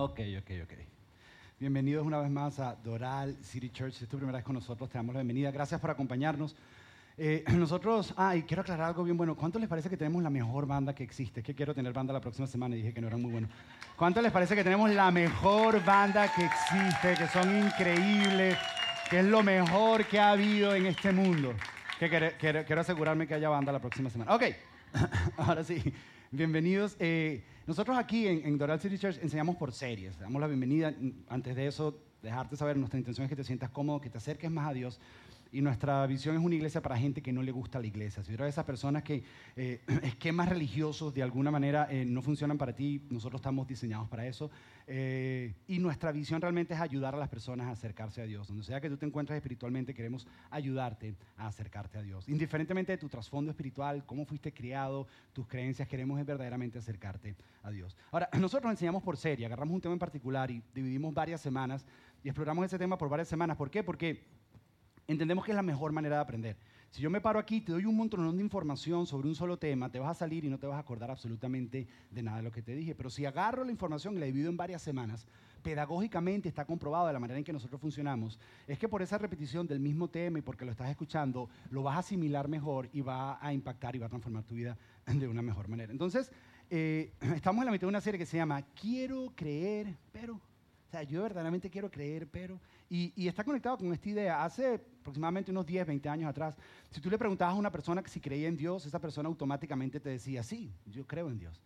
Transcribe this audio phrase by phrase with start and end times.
[0.00, 0.72] Ok, ok, ok.
[1.58, 3.94] Bienvenidos una vez más a Doral City Church.
[3.94, 5.50] Si es tu primera vez con nosotros, te damos la bienvenida.
[5.50, 6.54] Gracias por acompañarnos.
[7.16, 9.34] Eh, nosotros, ah, y quiero aclarar algo bien bueno.
[9.34, 11.42] ¿Cuánto les parece que tenemos la mejor banda que existe?
[11.42, 13.50] Que quiero tener banda la próxima semana y dije que no eran muy buenos.
[13.96, 18.56] ¿Cuánto les parece que tenemos la mejor banda que existe, que son increíbles,
[19.10, 21.54] que es lo mejor que ha habido en este mundo?
[21.98, 22.08] Que
[22.38, 24.32] quiero asegurarme que haya banda la próxima semana.
[24.32, 24.44] Ok,
[25.38, 25.92] ahora sí,
[26.30, 26.94] bienvenidos.
[27.00, 30.18] Eh, nosotros aquí en, Doral City Church enseñamos por series.
[30.18, 30.94] Damos la bienvenida.
[31.28, 34.50] Antes de eso, dejarte saber, nuestra intención es que te sientas cómodo, que te acerques
[34.50, 34.98] más a Dios.
[35.50, 38.22] Y nuestra visión es una iglesia para gente que no le gusta la iglesia.
[38.22, 39.22] Si eres de esas personas que
[39.56, 44.26] eh, esquemas religiosos de alguna manera eh, no funcionan para ti, nosotros estamos diseñados para
[44.26, 44.50] eso.
[44.86, 48.48] Eh, y nuestra visión realmente es ayudar a las personas a acercarse a Dios.
[48.48, 52.28] Donde sea que tú te encuentres espiritualmente, queremos ayudarte a acercarte a Dios.
[52.28, 57.96] Indiferentemente de tu trasfondo espiritual, cómo fuiste criado, tus creencias, queremos verdaderamente acercarte a Dios.
[58.10, 61.86] Ahora, nosotros enseñamos por serie, agarramos un tema en particular y dividimos varias semanas
[62.22, 63.56] y exploramos ese tema por varias semanas.
[63.56, 63.82] ¿Por qué?
[63.82, 64.37] Porque
[65.08, 66.56] entendemos que es la mejor manera de aprender.
[66.90, 69.90] Si yo me paro aquí, te doy un montón de información sobre un solo tema,
[69.90, 72.52] te vas a salir y no te vas a acordar absolutamente de nada de lo
[72.52, 72.94] que te dije.
[72.94, 75.26] Pero si agarro la información y la divido en varias semanas,
[75.62, 79.66] pedagógicamente está comprobado de la manera en que nosotros funcionamos, es que por esa repetición
[79.66, 83.38] del mismo tema y porque lo estás escuchando, lo vas a asimilar mejor y va
[83.44, 85.90] a impactar y va a transformar tu vida de una mejor manera.
[85.90, 86.30] Entonces,
[86.70, 90.38] eh, estamos en la mitad de una serie que se llama Quiero creer, pero...
[90.88, 92.58] O sea, yo verdaderamente quiero creer, pero...
[92.88, 94.42] Y, y está conectado con esta idea.
[94.42, 96.56] Hace aproximadamente unos 10, 20 años atrás,
[96.90, 100.00] si tú le preguntabas a una persona que si creía en Dios, esa persona automáticamente
[100.00, 101.60] te decía, sí, yo creo en Dios.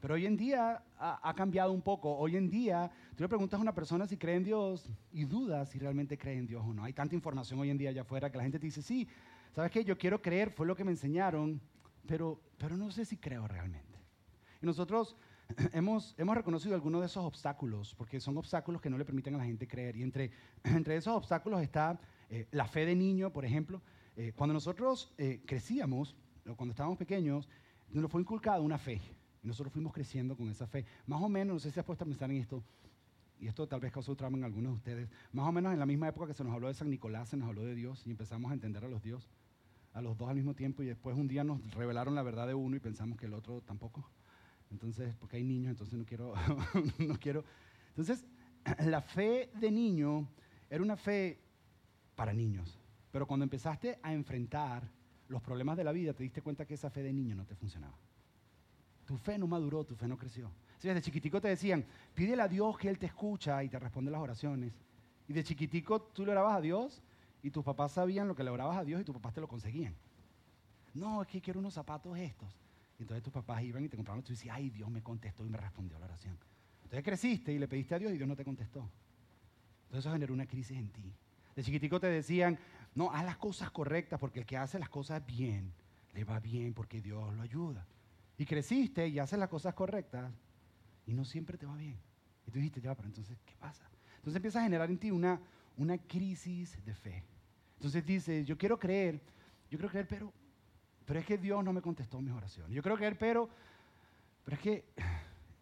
[0.00, 2.16] Pero hoy en día ha, ha cambiado un poco.
[2.16, 5.70] Hoy en día, tú le preguntas a una persona si cree en Dios y dudas
[5.70, 6.82] si realmente cree en Dios o no.
[6.82, 9.08] Hay tanta información hoy en día allá afuera que la gente te dice, sí,
[9.54, 9.84] ¿sabes qué?
[9.84, 11.60] Yo quiero creer, fue lo que me enseñaron,
[12.08, 14.00] pero, pero no sé si creo realmente.
[14.60, 15.16] Y nosotros
[15.72, 19.38] hemos, hemos reconocido algunos de esos obstáculos, porque son obstáculos que no le permiten a
[19.38, 19.96] la gente creer.
[19.96, 20.30] Y entre,
[20.64, 22.00] entre esos obstáculos está
[22.30, 23.82] eh, la fe de niño, por ejemplo.
[24.16, 26.16] Eh, cuando nosotros eh, crecíamos,
[26.46, 27.48] o cuando estábamos pequeños,
[27.90, 29.00] nos fue inculcada una fe.
[29.42, 30.84] Y nosotros fuimos creciendo con esa fe.
[31.06, 32.62] Más o menos, no sé si has puesto a pensar en esto,
[33.38, 35.86] y esto tal vez causó trauma en algunos de ustedes, más o menos en la
[35.86, 38.10] misma época que se nos habló de San Nicolás, se nos habló de Dios y
[38.10, 39.28] empezamos a entender a los Dios,
[39.92, 42.54] a los dos al mismo tiempo, y después un día nos revelaron la verdad de
[42.54, 44.08] uno y pensamos que el otro tampoco.
[44.84, 46.34] Entonces, porque hay niños, entonces no quiero,
[46.98, 47.42] no quiero.
[47.88, 48.22] Entonces,
[48.84, 50.28] la fe de niño
[50.68, 51.40] era una fe
[52.14, 52.78] para niños.
[53.10, 54.86] Pero cuando empezaste a enfrentar
[55.28, 57.54] los problemas de la vida, te diste cuenta que esa fe de niño no te
[57.54, 57.96] funcionaba.
[59.06, 60.50] Tu fe no maduró, tu fe no creció.
[60.78, 64.10] Si desde chiquitico te decían, pídele a Dios que Él te escucha y te responde
[64.10, 64.78] las oraciones.
[65.28, 67.02] Y de chiquitico tú le orabas a Dios
[67.42, 69.48] y tus papás sabían lo que le orabas a Dios y tus papás te lo
[69.48, 69.94] conseguían.
[70.92, 72.63] No, es que quiero unos zapatos estos.
[72.98, 75.44] Y entonces tus papás iban y te compraban y tú dices, ay, Dios me contestó
[75.44, 76.38] y me respondió la oración.
[76.84, 78.88] Entonces creciste y le pediste a Dios y Dios no te contestó.
[79.84, 81.12] Entonces eso generó una crisis en ti.
[81.56, 82.58] De chiquitico te decían,
[82.94, 85.72] no, haz las cosas correctas porque el que hace las cosas bien,
[86.14, 87.86] le va bien porque Dios lo ayuda.
[88.38, 90.32] Y creciste y haces las cosas correctas
[91.06, 91.98] y no siempre te va bien.
[92.46, 93.84] Y tú dijiste, ya, pero entonces, ¿qué pasa?
[94.16, 95.40] Entonces empieza a generar en ti una,
[95.76, 97.22] una crisis de fe.
[97.76, 99.20] Entonces dices, yo quiero creer,
[99.70, 100.32] yo quiero creer, pero,
[101.04, 102.74] pero es que Dios no me contestó mis oraciones.
[102.74, 103.48] Yo quiero creer, pero,
[104.44, 104.84] pero es que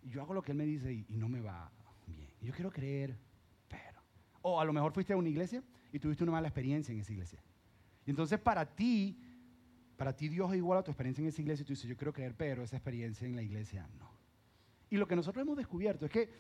[0.05, 1.71] yo hago lo que Él me dice y, y no me va
[2.07, 2.29] bien.
[2.41, 3.17] Yo quiero creer,
[3.69, 4.01] pero.
[4.43, 7.13] O a lo mejor fuiste a una iglesia y tuviste una mala experiencia en esa
[7.13, 7.43] iglesia.
[8.07, 9.17] Y entonces para ti,
[9.97, 11.97] para ti Dios es igual a tu experiencia en esa iglesia y tú dices, yo
[11.97, 14.11] quiero creer, pero esa experiencia en la iglesia no.
[14.91, 16.31] Y lo que nosotros hemos descubierto es que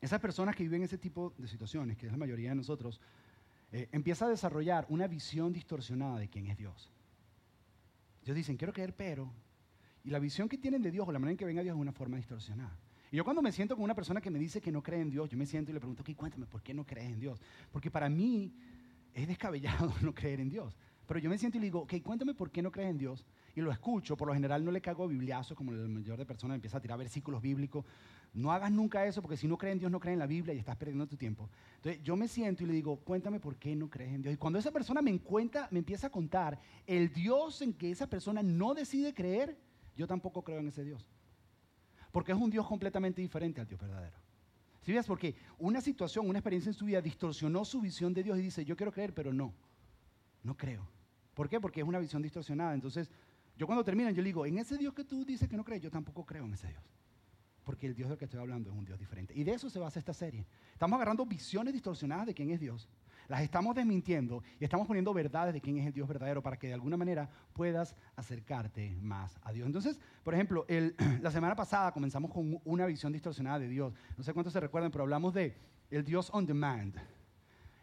[0.00, 3.00] esas personas que viven ese tipo de situaciones, que es la mayoría de nosotros,
[3.72, 6.92] eh, empieza a desarrollar una visión distorsionada de quién es Dios.
[8.24, 9.32] Ellos dicen, quiero creer, pero...
[10.02, 11.76] Y la visión que tienen de Dios o la manera en que ven a Dios
[11.76, 12.78] es una forma distorsionada.
[13.10, 15.10] Y yo cuando me siento con una persona que me dice que no cree en
[15.10, 17.40] Dios, yo me siento y le pregunto, ok, cuéntame, ¿por qué no crees en Dios?
[17.70, 18.52] Porque para mí
[19.14, 20.76] es descabellado no creer en Dios.
[21.06, 23.24] Pero yo me siento y le digo, ok, cuéntame por qué no crees en Dios.
[23.56, 26.56] Y lo escucho, por lo general no le cago bibliazo como el mayor de personas
[26.56, 27.84] empieza a tirar versículos bíblicos.
[28.32, 30.52] No hagas nunca eso porque si no crees en Dios no crees en la Biblia
[30.54, 31.48] y estás perdiendo tu tiempo.
[31.76, 34.34] Entonces yo me siento y le digo, cuéntame por qué no crees en Dios.
[34.34, 38.08] Y cuando esa persona me encuentra, me empieza a contar el Dios en que esa
[38.08, 39.56] persona no decide creer,
[39.96, 41.08] yo tampoco creo en ese Dios.
[42.10, 44.16] Porque es un Dios completamente diferente al Dios verdadero.
[44.82, 45.06] ¿Sí ves?
[45.06, 48.64] Porque una situación, una experiencia en su vida distorsionó su visión de Dios y dice,
[48.64, 49.54] yo quiero creer, pero no,
[50.42, 50.86] no creo.
[51.34, 51.60] ¿Por qué?
[51.60, 52.74] Porque es una visión distorsionada.
[52.74, 53.10] Entonces,
[53.56, 55.82] yo cuando terminan, yo le digo, en ese Dios que tú dices que no crees,
[55.82, 56.82] yo tampoco creo en ese Dios.
[57.62, 59.32] Porque el Dios del que estoy hablando es un Dios diferente.
[59.34, 60.44] Y de eso se basa esta serie.
[60.72, 62.88] Estamos agarrando visiones distorsionadas de quién es Dios.
[63.26, 66.66] las estamos desmintiendo y estamos poniendo verdades de quién es el Dios verdadero para que
[66.66, 69.66] de alguna manera puedas acercarte más a Dios.
[69.66, 70.66] Entonces, por ejemplo,
[71.22, 73.94] la semana pasada comenzamos con una visión distorsionada de Dios.
[74.18, 75.56] No sé cuántos se recuerdan, pero hablamos de
[75.90, 76.96] el Dios on demand.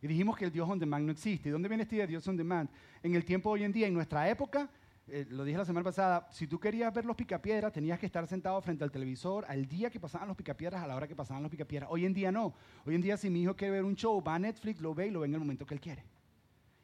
[0.02, 1.50] Y dijimos que el Dios on demand no existe.
[1.50, 2.70] ¿Y dónde viene este Dios on demand?
[3.02, 4.70] En el tiempo de hoy en día, en nuestra época,
[5.14, 8.26] eh, lo dije la semana pasada, si tú querías ver los picapiedras, tenías que estar
[8.28, 11.44] sentado frente al televisor al día que pasaban los picapiedras, a la hora que pasaban
[11.44, 11.92] los picapiedras.
[11.92, 12.54] Hoy en día no.
[12.86, 15.08] Hoy en día, si mi hijo quiere ver un show, va a Netflix, lo ve
[15.08, 16.06] y lo ve en el momento que él quiere.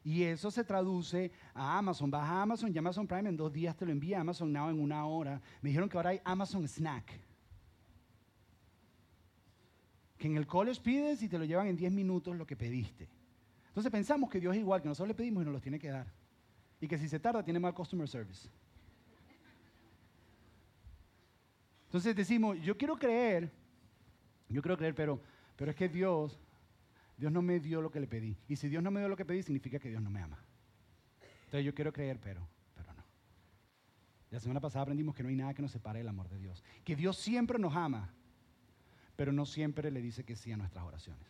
[0.04, 2.10] Y eso se traduce a Amazon.
[2.10, 4.20] Vas a Amazon y Amazon Prime en dos días te lo envía.
[4.20, 5.40] Amazon Now en una hora.
[5.62, 7.18] Me dijeron que ahora hay Amazon Snack.
[10.18, 13.08] Que en el college pides y te lo llevan en 10 minutos lo que pediste.
[13.68, 15.88] Entonces pensamos que Dios es igual, que nosotros le pedimos y nos los tiene que
[15.88, 16.12] dar
[16.80, 18.48] y que si se tarda tiene mal customer service.
[21.86, 23.50] Entonces decimos, yo quiero creer,
[24.48, 25.20] yo quiero creer, pero,
[25.56, 26.38] pero es que Dios,
[27.16, 28.36] Dios no me dio lo que le pedí.
[28.46, 30.38] Y si Dios no me dio lo que pedí, significa que Dios no me ama.
[31.46, 33.02] Entonces yo quiero creer, pero, pero no.
[34.30, 36.62] La semana pasada aprendimos que no hay nada que nos separe del amor de Dios.
[36.84, 38.12] Que Dios siempre nos ama,
[39.16, 41.26] pero no siempre le dice que sí a nuestras oraciones.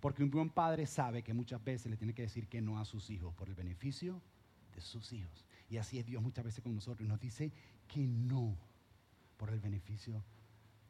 [0.00, 2.84] Porque un buen padre sabe que muchas veces le tiene que decir que no a
[2.84, 4.20] sus hijos por el beneficio
[4.80, 5.44] de sus hijos.
[5.68, 7.08] Y así es Dios muchas veces con nosotros.
[7.08, 7.52] Nos dice
[7.86, 8.56] que no
[9.36, 10.24] por el beneficio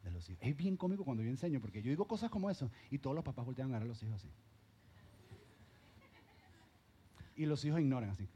[0.03, 0.41] de los hijos.
[0.43, 3.23] Es bien cómico cuando yo enseño, porque yo digo cosas como eso y todos los
[3.23, 4.29] papás voltean a ver a los hijos así.
[7.35, 8.27] Y los hijos ignoran así.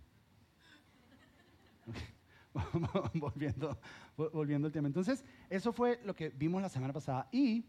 [3.13, 3.77] volviendo,
[4.15, 4.87] volviendo al tema.
[4.87, 7.27] Entonces, eso fue lo que vimos la semana pasada.
[7.31, 7.65] Y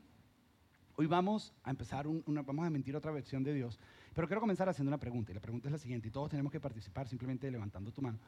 [0.97, 3.79] hoy vamos a empezar, una, vamos a mentir otra versión de Dios.
[4.17, 6.51] Pero quiero comenzar haciendo una pregunta, y la pregunta es la siguiente, y todos tenemos
[6.51, 8.19] que participar simplemente levantando tu mano.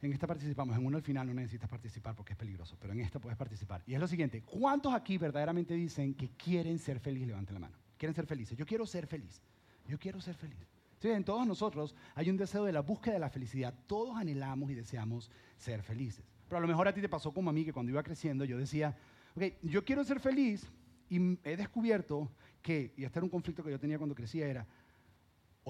[0.00, 3.00] En esta participamos, en uno al final no necesitas participar porque es peligroso, pero en
[3.00, 3.82] esta puedes participar.
[3.88, 7.26] Y es lo siguiente, ¿cuántos aquí verdaderamente dicen que quieren ser felices?
[7.26, 7.76] Levanten la mano.
[7.98, 8.56] Quieren ser felices.
[8.56, 9.42] Yo quiero ser feliz.
[9.88, 10.64] Yo quiero ser feliz.
[11.00, 13.74] Sí, en todos nosotros hay un deseo de la búsqueda de la felicidad.
[13.88, 16.24] Todos anhelamos y deseamos ser felices.
[16.46, 18.44] Pero a lo mejor a ti te pasó como a mí que cuando iba creciendo
[18.44, 18.96] yo decía,
[19.34, 20.70] ok, yo quiero ser feliz
[21.08, 22.30] y he descubierto
[22.62, 24.66] que, y este era un conflicto que yo tenía cuando crecía, era,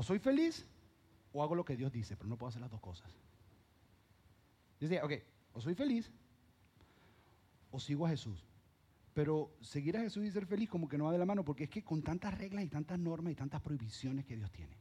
[0.01, 0.67] o soy feliz
[1.31, 3.07] o hago lo que Dios dice, pero no puedo hacer las dos cosas.
[4.81, 5.13] Yo decía, ok,
[5.53, 6.11] o soy feliz
[7.71, 8.43] o sigo a Jesús.
[9.13, 11.65] Pero seguir a Jesús y ser feliz como que no va de la mano, porque
[11.65, 14.75] es que con tantas reglas y tantas normas y tantas prohibiciones que Dios tiene.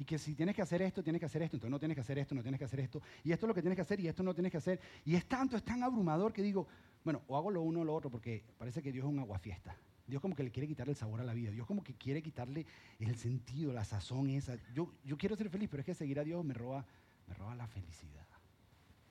[0.00, 2.00] Y que si tienes que hacer esto, tienes que hacer esto, entonces no tienes que
[2.00, 4.00] hacer esto, no tienes que hacer esto, y esto es lo que tienes que hacer
[4.00, 4.80] y esto no tienes que hacer.
[5.04, 6.66] Y es tanto, es tan abrumador que digo,
[7.04, 9.76] bueno, o hago lo uno o lo otro, porque parece que Dios es un aguafiesta.
[10.08, 11.50] Dios como que le quiere quitar el sabor a la vida.
[11.50, 12.66] Dios como que quiere quitarle
[12.98, 14.56] el sentido, la sazón esa.
[14.72, 16.84] Yo, yo quiero ser feliz, pero es que seguir a Dios me roba,
[17.26, 18.26] me roba la felicidad.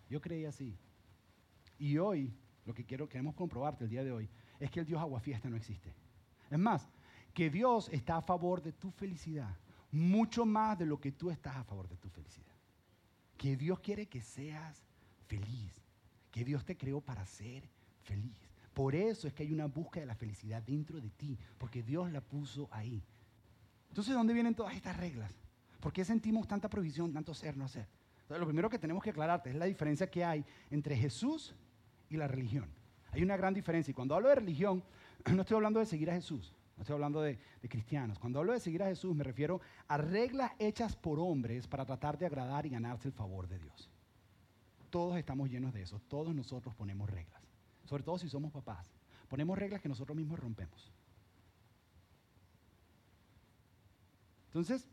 [0.09, 0.75] Yo creí así.
[1.77, 2.33] Y hoy,
[2.65, 4.27] lo que queremos comprobarte el día de hoy,
[4.59, 5.93] es que el Dios aguafiesta no existe.
[6.49, 6.89] Es más,
[7.33, 9.55] que Dios está a favor de tu felicidad,
[9.91, 12.55] mucho más de lo que tú estás a favor de tu felicidad.
[13.37, 14.83] Que Dios quiere que seas
[15.27, 15.79] feliz,
[16.31, 17.69] que Dios te creó para ser
[18.01, 18.46] feliz.
[18.77, 22.11] Por eso es que hay una búsqueda de la felicidad dentro de ti, porque Dios
[22.11, 23.03] la puso ahí.
[23.89, 25.33] Entonces, ¿de dónde vienen todas estas reglas?
[25.79, 27.65] ¿Por qué sentimos tanta provisión, tanto ser, no?
[27.65, 27.87] Entonces,
[28.27, 31.55] lo primero que tenemos que aclararte es la diferencia que hay entre Jesús
[32.07, 32.69] y la religión.
[33.09, 33.89] Hay una gran diferencia.
[33.89, 34.83] Y cuando hablo de religión,
[35.33, 38.19] no estoy hablando de seguir a Jesús, no estoy hablando de, cristianos.
[38.19, 42.15] Cuando hablo de seguir a Jesús, me refiero a reglas hechas por hombres para tratar
[42.19, 43.89] de agradar y ganarse el favor de Dios.
[44.91, 45.99] Todos estamos llenos de eso.
[46.07, 47.36] Todos nosotros ponemos reglas
[47.87, 48.91] sobre todo si somos papás.
[49.29, 50.91] Ponemos reglas que nosotros mismos rompemos.
[54.47, 54.87] Entonces,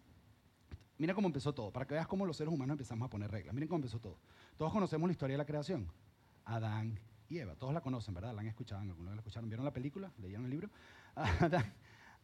[0.99, 3.55] mira cómo empezó todo, para que veas cómo los seres humanos empezamos a poner reglas.
[3.55, 4.19] Miren cómo empezó todo.
[4.57, 5.89] Todos conocemos la historia de la creación.
[6.45, 6.99] Adán
[7.29, 7.55] y Eva.
[7.57, 8.35] Todos la conocen, ¿verdad?
[8.35, 9.49] La han escuchado, algunos la escucharon.
[9.49, 10.13] ¿Vieron la película?
[10.19, 10.71] ¿Leyeron el libro?
[11.15, 11.75] Adán,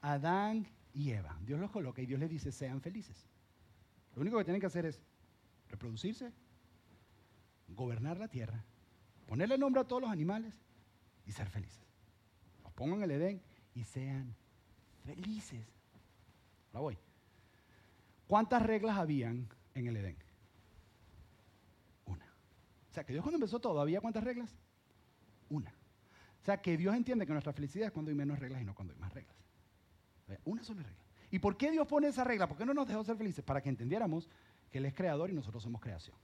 [0.01, 1.37] Adán y Eva.
[1.43, 3.27] Dios los coloca y Dios les dice, sean felices.
[4.15, 5.01] Lo único que tienen que hacer es
[5.69, 6.33] reproducirse,
[7.69, 8.65] gobernar la tierra
[9.31, 10.53] ponerle nombre a todos los animales
[11.25, 11.87] y ser felices.
[12.65, 13.43] Los pongan en el Edén
[13.77, 14.35] y sean
[15.05, 15.65] felices.
[16.73, 16.99] Ahora voy.
[18.27, 20.17] ¿Cuántas reglas habían en el Edén?
[22.07, 22.25] Una.
[22.25, 24.51] O sea, que Dios cuando empezó todo, ¿había cuántas reglas?
[25.49, 25.71] Una.
[26.43, 28.75] O sea, que Dios entiende que nuestra felicidad es cuando hay menos reglas y no
[28.75, 29.37] cuando hay más reglas.
[30.45, 31.05] Una sola regla.
[31.31, 32.49] ¿Y por qué Dios pone esa regla?
[32.49, 33.45] ¿Por qué no nos dejó ser felices?
[33.45, 34.29] Para que entendiéramos
[34.73, 36.17] que Él es creador y nosotros somos creación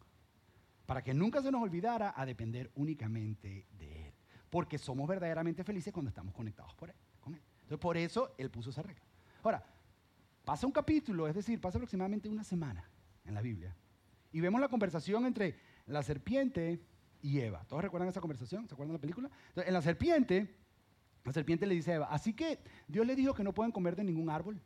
[0.86, 4.14] para que nunca se nos olvidara a depender únicamente de Él.
[4.48, 7.42] Porque somos verdaderamente felices cuando estamos conectados por él, con Él.
[7.62, 9.04] Entonces, por eso Él puso esa regla.
[9.42, 9.64] Ahora,
[10.44, 12.88] pasa un capítulo, es decir, pasa aproximadamente una semana
[13.24, 13.76] en la Biblia,
[14.32, 16.80] y vemos la conversación entre la serpiente
[17.20, 17.64] y Eva.
[17.66, 18.68] ¿Todos recuerdan esa conversación?
[18.68, 19.30] ¿Se acuerdan de la película?
[19.48, 20.54] Entonces, en la serpiente,
[21.24, 23.96] la serpiente le dice a Eva, así que Dios le dijo que no pueden comer
[23.96, 24.60] de ningún árbol.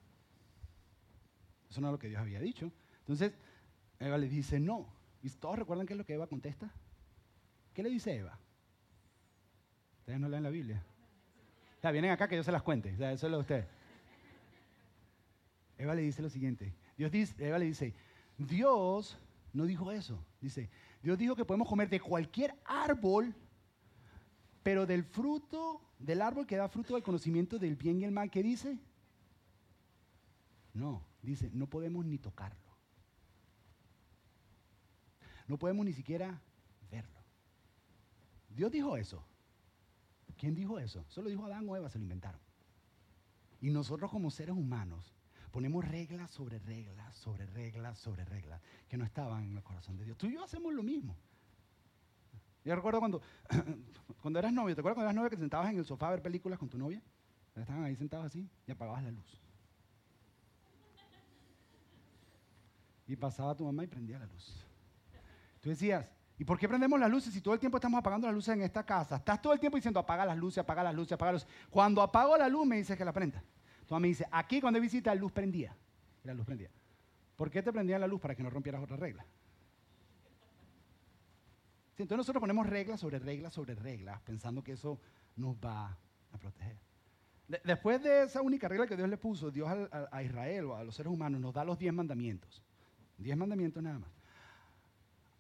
[1.71, 2.71] Eso no es lo que Dios había dicho.
[2.99, 3.33] Entonces,
[3.99, 5.00] Eva le dice no.
[5.23, 6.71] ¿Y todos recuerdan qué es lo que Eva contesta?
[7.75, 8.39] ¿Qué le dice Eva?
[10.01, 10.85] Ustedes no leen la Biblia.
[11.79, 12.93] O sea, vienen acá que yo se las cuente.
[12.95, 13.67] O sea, eso es lo de ustedes.
[15.79, 16.75] Eva le dice lo siguiente.
[16.97, 17.95] Dios dice, Eva le dice,
[18.37, 19.17] Dios
[19.53, 20.25] no dijo eso.
[20.41, 20.71] Dice,
[21.03, 23.35] Dios dijo que podemos comer de cualquier árbol,
[24.63, 28.31] pero del fruto, del árbol que da fruto del conocimiento del bien y el mal,
[28.31, 28.79] ¿qué dice?
[30.75, 32.70] No, dice, no podemos ni tocarlo.
[35.51, 36.41] No podemos ni siquiera
[36.93, 37.19] verlo.
[38.51, 39.21] Dios dijo eso.
[40.39, 41.05] ¿Quién dijo eso?
[41.09, 42.41] Solo dijo Adán o Eva, se lo inventaron.
[43.61, 45.13] Y nosotros como seres humanos
[45.51, 50.05] ponemos reglas sobre reglas, sobre reglas, sobre reglas, que no estaban en el corazón de
[50.05, 50.17] Dios.
[50.17, 51.17] Tú y yo hacemos lo mismo.
[52.65, 53.21] Yo recuerdo cuando,
[54.23, 56.11] cuando eras novio, ¿te acuerdas cuando eras novio que te sentabas en el sofá a
[56.13, 57.03] ver películas con tu novia?
[57.57, 59.41] Estaban ahí sentados así y apagabas la luz.
[63.09, 64.70] Y pasaba tu mamá y prendía la luz.
[65.61, 68.35] Tú decías, ¿y por qué prendemos las luces si todo el tiempo estamos apagando las
[68.35, 69.17] luces en esta casa?
[69.17, 71.59] Estás todo el tiempo diciendo apaga las luces, apaga las luces, apaga las luces.
[71.71, 73.43] Cuando apago la luz me dices que la prenda.
[73.91, 75.77] Mamá me dice, aquí cuando hay visita la luz prendía.
[76.25, 76.71] Y la luz prendía.
[77.37, 78.21] ¿Por qué te prendía la luz?
[78.21, 79.25] Para que no rompieras otra regla.
[81.99, 85.01] entonces nosotros ponemos reglas sobre reglas sobre reglas, pensando que eso
[85.37, 85.99] nos va
[86.33, 86.77] a proteger.
[87.65, 90.95] después de esa única regla que Dios le puso, Dios a Israel o a los
[90.95, 92.63] seres humanos nos da los diez mandamientos.
[93.19, 94.20] Diez mandamientos nada más.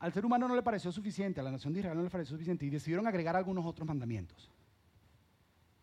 [0.01, 2.35] Al ser humano no le pareció suficiente, a la nación de Israel no le pareció
[2.35, 4.51] suficiente y decidieron agregar algunos otros mandamientos.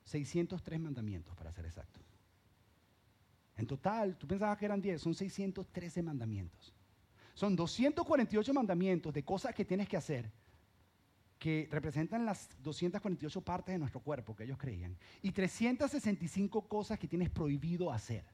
[0.05, 2.03] 603 mandamientos, para ser exactos.
[3.55, 6.73] En total, tú pensabas que eran 10, son 613 mandamientos.
[7.33, 10.31] Son 248 mandamientos de cosas que tienes que hacer
[11.37, 14.97] que representan las 248 partes de nuestro cuerpo que ellos creían.
[15.21, 18.25] Y 365 cosas que tienes prohibido hacer.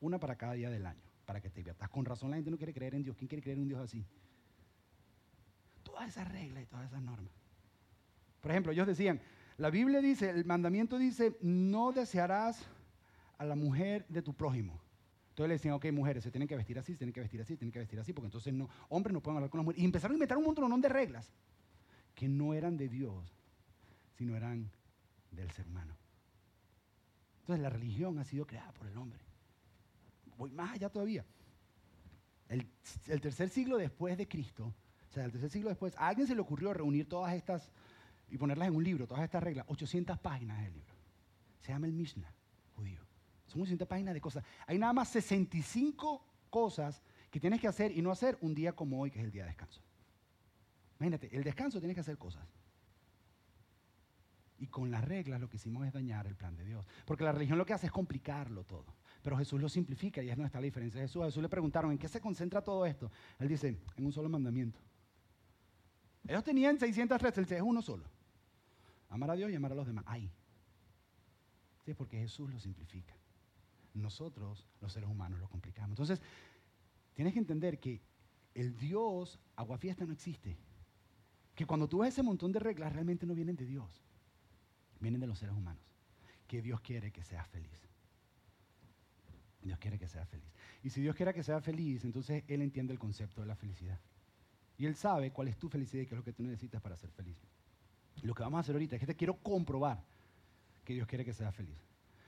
[0.00, 1.88] Una para cada día del año, para que te diviertas.
[1.88, 3.16] Con razón la gente no quiere creer en Dios.
[3.16, 4.04] ¿Quién quiere creer en un Dios así?
[5.94, 7.32] Todas esas reglas y todas esas normas.
[8.40, 9.20] Por ejemplo, ellos decían,
[9.58, 12.66] la Biblia dice, el mandamiento dice, no desearás
[13.38, 14.80] a la mujer de tu prójimo.
[15.28, 17.54] Entonces le decían, ok, mujeres, se tienen que vestir así, se tienen que vestir así,
[17.54, 19.82] se tienen que vestir así, porque entonces no, hombres no pueden hablar con las mujeres.
[19.82, 21.32] Y empezaron a inventar un montón de reglas
[22.16, 23.32] que no eran de Dios,
[24.16, 24.68] sino eran
[25.30, 25.96] del ser humano.
[27.42, 29.20] Entonces la religión ha sido creada por el hombre.
[30.36, 31.24] Voy más allá todavía.
[32.48, 32.66] El,
[33.20, 34.74] tercer siglo después de Cristo,
[35.14, 37.70] sea, el tercer siglo después, a alguien se le ocurrió reunir todas estas
[38.28, 40.94] y ponerlas en un libro, todas estas reglas, 800 páginas del libro.
[41.60, 42.32] Se llama el Mishnah
[42.74, 43.00] judío.
[43.46, 44.44] Son 800 páginas de cosas.
[44.66, 49.00] Hay nada más 65 cosas que tienes que hacer y no hacer un día como
[49.00, 49.80] hoy, que es el día de descanso.
[50.98, 52.46] Imagínate, el descanso tienes que hacer cosas.
[54.58, 56.86] Y con las reglas lo que hicimos es dañar el plan de Dios.
[57.04, 58.94] Porque la religión lo que hace es complicarlo todo.
[59.22, 61.24] Pero Jesús lo simplifica y es no está la diferencia Jesús.
[61.24, 63.10] Jesús le preguntaron, ¿en qué se concentra todo esto?
[63.38, 64.78] Él dice, en un solo mandamiento.
[66.26, 68.04] Ellos tenían 603, él es uno solo.
[69.10, 70.04] Amar a Dios y amar a los demás.
[70.06, 70.30] Ahí.
[71.84, 73.14] Sí, porque Jesús lo simplifica
[73.94, 75.90] nosotros, los seres humanos, lo complicamos.
[75.90, 76.20] Entonces,
[77.14, 78.00] tienes que entender que
[78.54, 80.56] el Dios aguafiesta no existe.
[81.54, 84.02] Que cuando tú ves ese montón de reglas, realmente no vienen de Dios,
[85.00, 85.82] vienen de los seres humanos.
[86.48, 87.88] Que Dios quiere que seas feliz.
[89.62, 90.52] Dios quiere que seas feliz.
[90.82, 93.98] Y si Dios quiere que seas feliz, entonces Él entiende el concepto de la felicidad.
[94.76, 96.96] Y Él sabe cuál es tu felicidad y qué es lo que tú necesitas para
[96.96, 97.36] ser feliz.
[98.22, 100.02] Lo que vamos a hacer ahorita es que te quiero comprobar
[100.84, 101.76] que Dios quiere que seas feliz.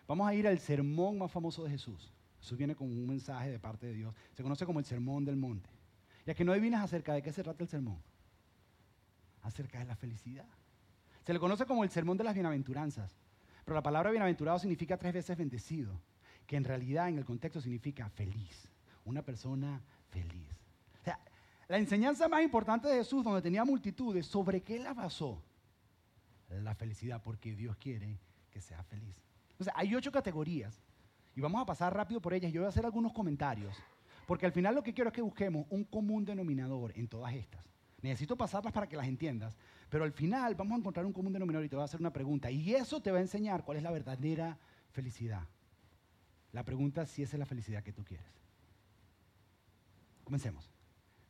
[0.06, 2.12] Vamos a ir al sermón más famoso de Jesús.
[2.40, 4.14] Jesús viene con un mensaje de parte de Dios.
[4.34, 5.68] Se conoce como el sermón del monte.
[6.24, 7.98] Ya que no adivinas acerca de qué se trata el sermón.
[9.42, 10.46] Acerca de la felicidad.
[11.24, 13.16] Se le conoce como el sermón de las bienaventuranzas.
[13.64, 16.00] Pero la palabra bienaventurado significa tres veces bendecido.
[16.46, 18.68] Que en realidad en el contexto significa feliz.
[19.04, 20.55] Una persona feliz.
[21.68, 25.42] La enseñanza más importante de Jesús, donde tenía multitudes, ¿sobre qué la basó?
[26.49, 28.20] La felicidad, porque Dios quiere
[28.50, 29.16] que sea feliz.
[29.58, 30.80] O sea, hay ocho categorías
[31.35, 32.52] y vamos a pasar rápido por ellas.
[32.52, 33.76] Yo voy a hacer algunos comentarios,
[34.26, 37.64] porque al final lo que quiero es que busquemos un común denominador en todas estas.
[38.00, 39.56] Necesito pasarlas para que las entiendas,
[39.88, 42.12] pero al final vamos a encontrar un común denominador y te voy a hacer una
[42.12, 42.49] pregunta.
[42.49, 44.56] Y eso te va a enseñar cuál es la verdadera
[44.92, 45.49] felicidad.
[46.52, 48.26] La pregunta es si esa es la felicidad que tú quieres.
[50.23, 50.75] Comencemos.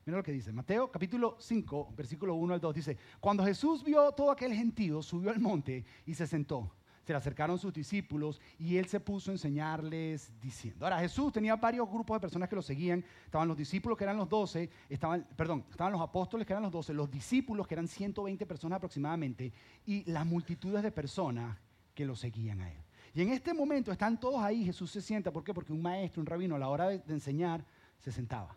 [0.06, 0.52] Mira lo que dice.
[0.52, 5.30] Mateo capítulo 5, versículo 1 al 2 dice, cuando Jesús vio todo aquel gentío, subió
[5.30, 6.72] al monte y se sentó
[7.06, 10.84] se le acercaron sus discípulos y él se puso a enseñarles diciendo.
[10.84, 13.04] Ahora, Jesús tenía varios grupos de personas que lo seguían.
[13.24, 16.72] Estaban los discípulos que eran los doce, estaban, perdón, estaban los apóstoles que eran los
[16.72, 19.52] doce, los discípulos que eran 120 personas aproximadamente
[19.86, 21.56] y las multitudes de personas
[21.94, 22.78] que lo seguían a él.
[23.14, 25.54] Y en este momento están todos ahí, Jesús se sienta, ¿por qué?
[25.54, 27.64] Porque un maestro, un rabino, a la hora de, enseñar,
[28.00, 28.56] se sentaba.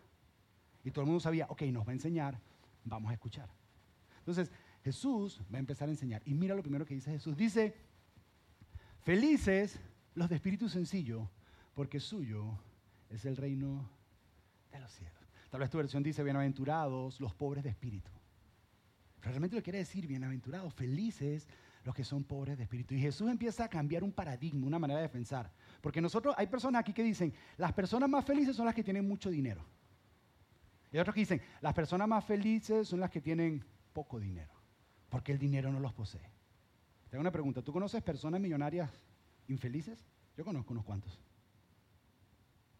[0.84, 2.38] Y todo el mundo sabía, ok, nos va a enseñar,
[2.84, 3.48] vamos a escuchar.
[4.18, 4.50] Entonces,
[4.82, 6.22] Jesús va a empezar a enseñar.
[6.24, 7.36] Y mira lo primero que dice Jesús.
[7.36, 7.74] Dice,
[9.02, 9.78] felices
[10.14, 11.30] los de espíritu sencillo,
[11.74, 12.58] porque suyo
[13.10, 13.88] es el reino
[14.72, 15.14] de los cielos.
[15.50, 18.10] Tal vez tu versión dice, bienaventurados los pobres de espíritu.
[19.20, 21.46] Realmente lo quiere decir, bienaventurados, felices
[21.84, 22.94] los que son pobres de espíritu.
[22.94, 25.50] Y Jesús empieza a cambiar un paradigma, una manera de pensar.
[25.80, 29.06] Porque nosotros, hay personas aquí que dicen, las personas más felices son las que tienen
[29.06, 29.64] mucho dinero.
[30.92, 34.52] Y otros que dicen, las personas más felices son las que tienen poco dinero,
[35.08, 36.20] porque el dinero no los posee.
[37.08, 38.90] Te hago una pregunta, ¿tú conoces personas millonarias
[39.48, 40.04] infelices?
[40.36, 41.18] Yo conozco unos cuantos.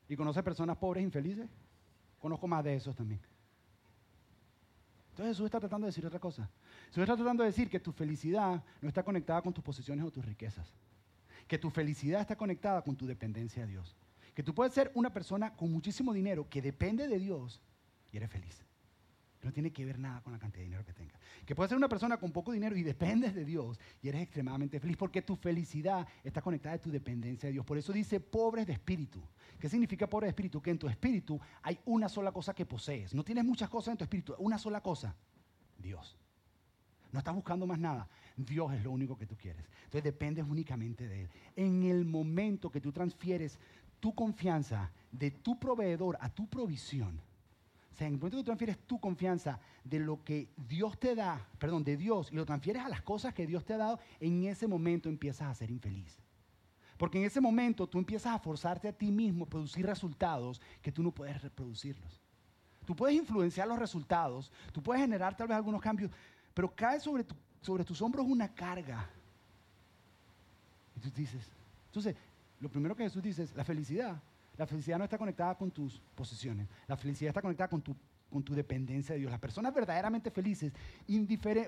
[0.08, 1.48] ¿Y conoces personas pobres infelices?
[2.18, 3.20] Conozco más de esos también.
[5.10, 6.48] Entonces Jesús está tratando de decir otra cosa.
[6.88, 10.10] Jesús está tratando de decir que tu felicidad no está conectada con tus posesiones o
[10.10, 10.72] tus riquezas.
[11.46, 13.96] Que tu felicidad está conectada con tu dependencia de Dios.
[14.34, 17.60] Que tú puedes ser una persona con muchísimo dinero que depende de Dios
[18.12, 18.64] y eres feliz.
[19.42, 21.18] No tiene que ver nada con la cantidad de dinero que tengas.
[21.46, 24.78] Que puedes ser una persona con poco dinero y dependes de Dios y eres extremadamente
[24.78, 27.64] feliz porque tu felicidad está conectada a tu dependencia de Dios.
[27.64, 29.22] Por eso dice pobres de espíritu.
[29.58, 30.60] ¿Qué significa pobre de espíritu?
[30.60, 33.14] Que en tu espíritu hay una sola cosa que posees.
[33.14, 35.16] No tienes muchas cosas en tu espíritu, una sola cosa.
[35.78, 36.18] Dios.
[37.10, 38.08] No estás buscando más nada.
[38.36, 39.64] Dios es lo único que tú quieres.
[39.84, 41.30] Entonces dependes únicamente de Él.
[41.56, 43.58] En el momento que tú transfieres
[44.00, 47.20] tu confianza de tu proveedor a tu provisión,
[47.92, 51.14] o sea, en el momento que tú transfieres tu confianza de lo que Dios te
[51.14, 53.98] da, perdón, de Dios, y lo transfieres a las cosas que Dios te ha dado,
[54.20, 56.18] en ese momento empiezas a ser infeliz.
[56.96, 60.92] Porque en ese momento tú empiezas a forzarte a ti mismo a producir resultados que
[60.92, 62.20] tú no puedes reproducirlos.
[62.86, 66.10] Tú puedes influenciar los resultados, tú puedes generar tal vez algunos cambios,
[66.54, 67.24] pero cae sobre,
[67.60, 69.08] sobre tus hombros una carga.
[70.96, 71.50] Y tú dices,
[71.86, 72.14] entonces,
[72.60, 74.20] lo primero que Jesús dice es, la felicidad
[74.60, 76.68] la felicidad no está conectada con tus posesiones.
[76.86, 77.96] La felicidad está conectada con tu,
[78.28, 79.30] con tu dependencia de Dios.
[79.30, 80.70] Las personas verdaderamente felices,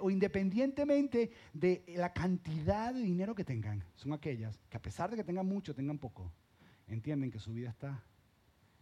[0.03, 5.17] o independientemente de la cantidad de dinero que tengan, son aquellas que a pesar de
[5.17, 6.31] que tengan mucho, tengan poco,
[6.87, 8.05] entienden que su vida está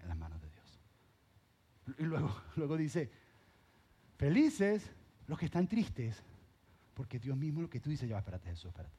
[0.00, 0.80] en las manos de Dios.
[1.96, 3.12] Y luego, luego dice,
[4.16, 4.90] felices
[5.28, 6.20] los que están tristes,
[6.94, 8.96] porque Dios mismo lo que tú dices, ya, espérate Jesús, espérate.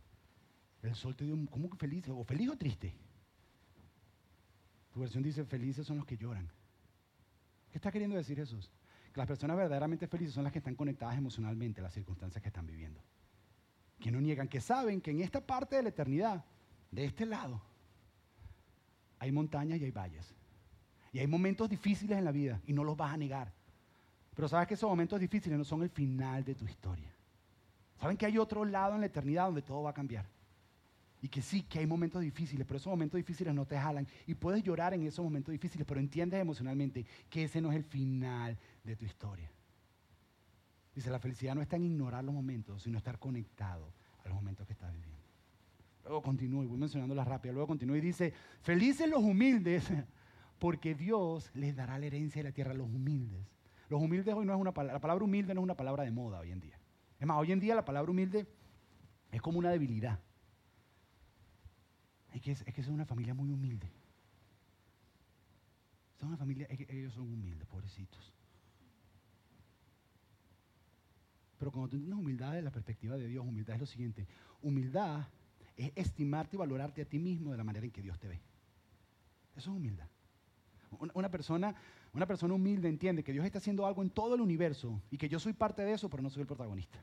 [0.83, 2.07] El sol te dio, ¿cómo que feliz?
[2.07, 2.95] ¿O feliz o triste?
[4.93, 6.49] Tu versión dice, felices son los que lloran.
[7.71, 8.69] ¿Qué está queriendo decir Jesús?
[9.13, 12.49] Que las personas verdaderamente felices son las que están conectadas emocionalmente a las circunstancias que
[12.49, 13.01] están viviendo.
[13.99, 16.43] Que no niegan, que saben que en esta parte de la eternidad,
[16.91, 17.61] de este lado,
[19.19, 20.33] hay montañas y hay valles.
[21.13, 23.53] Y hay momentos difíciles en la vida y no los vas a negar.
[24.35, 27.13] Pero sabes que esos momentos difíciles no son el final de tu historia.
[27.99, 30.25] Saben que hay otro lado en la eternidad donde todo va a cambiar.
[31.21, 34.07] Y que sí, que hay momentos difíciles, pero esos momentos difíciles no te jalan.
[34.25, 37.83] Y puedes llorar en esos momentos difíciles, pero entiendes emocionalmente que ese no es el
[37.83, 39.51] final de tu historia.
[40.95, 44.65] Dice, la felicidad no está en ignorar los momentos, sino estar conectado a los momentos
[44.65, 45.21] que estás viviendo.
[46.03, 49.87] Luego continúa, y voy mencionando la rápida, luego continúa y dice, felices los humildes,
[50.59, 53.45] porque Dios les dará la herencia de la tierra a los humildes.
[53.89, 56.11] Los humildes hoy no es una palabra, la palabra humilde no es una palabra de
[56.11, 56.79] moda hoy en día.
[57.19, 58.47] Es más, hoy en día la palabra humilde
[59.31, 60.19] es como una debilidad.
[62.31, 63.91] Es que es, es una familia muy humilde.
[66.17, 68.31] Es una familia, ellos son humildes, pobrecitos.
[71.57, 74.27] Pero cuando tú tienes humildad de la perspectiva de Dios, humildad es lo siguiente.
[74.61, 75.27] Humildad
[75.75, 78.41] es estimarte y valorarte a ti mismo de la manera en que Dios te ve.
[79.55, 80.07] Eso es humildad.
[81.13, 81.75] Una, persona,
[82.13, 85.29] una persona humilde entiende que Dios está haciendo algo en todo el universo y que
[85.29, 86.99] yo soy parte de eso, pero no soy el protagonista.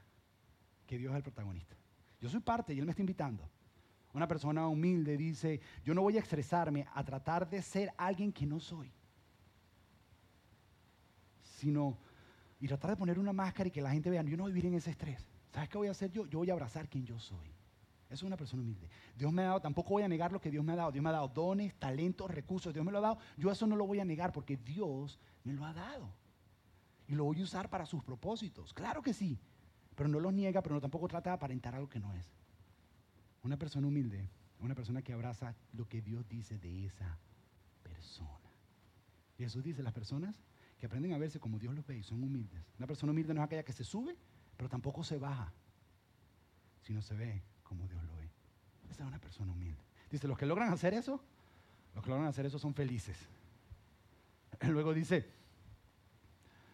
[0.86, 1.76] Que Dios es el protagonista.
[2.20, 3.48] Yo soy parte y Él me está invitando.
[4.18, 8.46] Una persona humilde dice, yo no voy a estresarme a tratar de ser alguien que
[8.46, 8.90] no soy,
[11.40, 11.96] sino
[12.58, 14.54] y tratar de poner una máscara y que la gente vea, yo no voy a
[14.54, 15.24] vivir en ese estrés.
[15.52, 16.26] ¿Sabes qué voy a hacer yo?
[16.26, 17.46] Yo voy a abrazar quien yo soy.
[18.06, 18.88] Eso es una persona humilde.
[19.16, 20.90] Dios me ha dado, tampoco voy a negar lo que Dios me ha dado.
[20.90, 22.74] Dios me ha dado dones, talentos, recursos.
[22.74, 23.18] Dios me lo ha dado.
[23.36, 26.12] Yo eso no lo voy a negar porque Dios me lo ha dado.
[27.06, 28.74] Y lo voy a usar para sus propósitos.
[28.74, 29.38] Claro que sí.
[29.94, 32.37] Pero no lo niega, pero no tampoco trata de aparentar algo que no es.
[33.42, 34.28] Una persona humilde,
[34.60, 37.18] una persona que abraza lo que Dios dice de esa
[37.82, 38.38] persona.
[39.36, 40.42] Jesús dice, las personas
[40.78, 42.62] que aprenden a verse como Dios los ve y son humildes.
[42.78, 44.16] Una persona humilde no es aquella que se sube,
[44.56, 45.52] pero tampoco se baja,
[46.82, 48.28] sino se ve como Dios lo ve.
[48.90, 49.82] Esa es una persona humilde.
[50.10, 51.22] Dice, los que logran hacer eso,
[51.94, 53.16] los que logran hacer eso son felices.
[54.62, 55.26] Luego dice,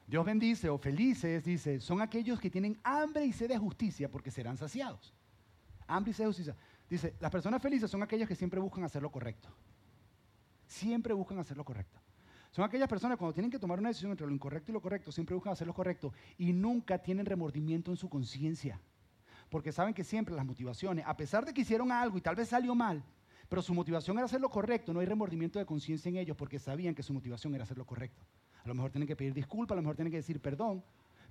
[0.06, 4.30] Dios bendice o felices, dice, son aquellos que tienen hambre y sed de justicia porque
[4.30, 5.12] serán saciados.
[5.86, 6.56] Hambre y justicia.
[6.88, 9.48] Dice, las personas felices son aquellas que siempre buscan hacer lo correcto.
[10.66, 12.00] Siempre buscan hacer lo correcto.
[12.50, 15.10] Son aquellas personas cuando tienen que tomar una decisión entre lo incorrecto y lo correcto,
[15.10, 18.80] siempre buscan hacer lo correcto y nunca tienen remordimiento en su conciencia.
[19.50, 22.50] Porque saben que siempre las motivaciones, a pesar de que hicieron algo y tal vez
[22.50, 23.02] salió mal,
[23.48, 26.60] pero su motivación era hacer lo correcto, no hay remordimiento de conciencia en ellos porque
[26.60, 28.24] sabían que su motivación era hacer lo correcto.
[28.62, 30.84] A lo mejor tienen que pedir disculpas, a lo mejor tienen que decir perdón,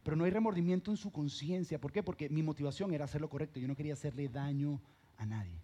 [0.03, 1.79] pero no hay remordimiento en su conciencia.
[1.79, 2.03] ¿Por qué?
[2.03, 4.81] Porque mi motivación era hacer lo correcto, yo no quería hacerle daño
[5.17, 5.61] a nadie.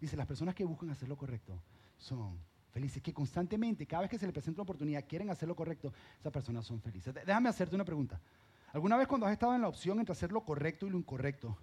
[0.00, 1.62] Dice, las personas que buscan hacer lo correcto
[1.96, 2.38] son
[2.72, 5.92] felices, que constantemente, cada vez que se les presenta una oportunidad, quieren hacer lo correcto,
[6.20, 7.14] esas personas son felices.
[7.14, 8.20] Déjame hacerte una pregunta.
[8.72, 11.56] ¿Alguna vez cuando has estado en la opción entre hacer lo correcto y lo incorrecto,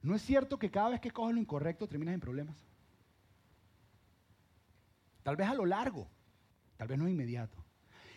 [0.00, 2.56] ¿no es cierto que cada vez que coges lo incorrecto terminas en problemas?
[5.22, 6.08] Tal vez a lo largo,
[6.78, 7.67] tal vez no inmediato.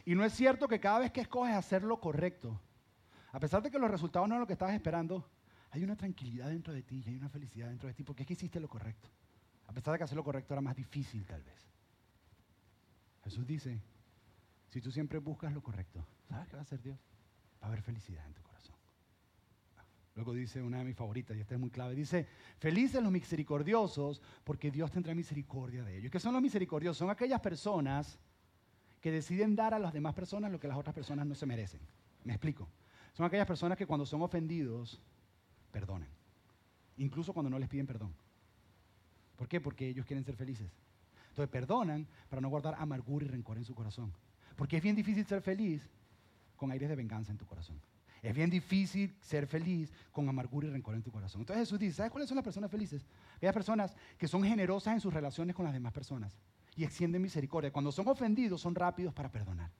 [0.05, 2.59] Y no es cierto que cada vez que escoges hacer lo correcto,
[3.31, 5.29] a pesar de que los resultados no son lo que estabas esperando,
[5.71, 8.27] hay una tranquilidad dentro de ti y hay una felicidad dentro de ti porque es
[8.27, 9.09] que hiciste lo correcto.
[9.67, 11.71] A pesar de que hacer lo correcto era más difícil tal vez.
[13.23, 13.79] Jesús dice,
[14.69, 16.97] si tú siempre buscas lo correcto, ¿sabes qué va a hacer Dios?
[17.61, 18.75] Va a haber felicidad en tu corazón.
[20.15, 24.21] Luego dice una de mis favoritas, y esta es muy clave, dice, felices los misericordiosos
[24.43, 26.11] porque Dios tendrá misericordia de ellos.
[26.11, 26.97] ¿Qué son los misericordiosos?
[26.97, 28.19] Son aquellas personas
[29.01, 31.81] que deciden dar a las demás personas lo que las otras personas no se merecen.
[32.23, 32.69] Me explico.
[33.13, 35.01] Son aquellas personas que cuando son ofendidos,
[35.71, 36.07] perdonan.
[36.97, 38.13] Incluso cuando no les piden perdón.
[39.35, 39.59] ¿Por qué?
[39.59, 40.71] Porque ellos quieren ser felices.
[41.29, 44.13] Entonces perdonan para no guardar amargura y rencor en su corazón.
[44.55, 45.81] Porque es bien difícil ser feliz
[46.55, 47.81] con aires de venganza en tu corazón.
[48.21, 51.41] Es bien difícil ser feliz con amargura y rencor en tu corazón.
[51.41, 53.03] Entonces Jesús dice, ¿sabes cuáles son las personas felices?
[53.37, 56.37] Aquellas personas que son generosas en sus relaciones con las demás personas
[56.75, 57.71] y extienden misericordia.
[57.71, 59.71] Cuando son ofendidos son rápidos para perdonar.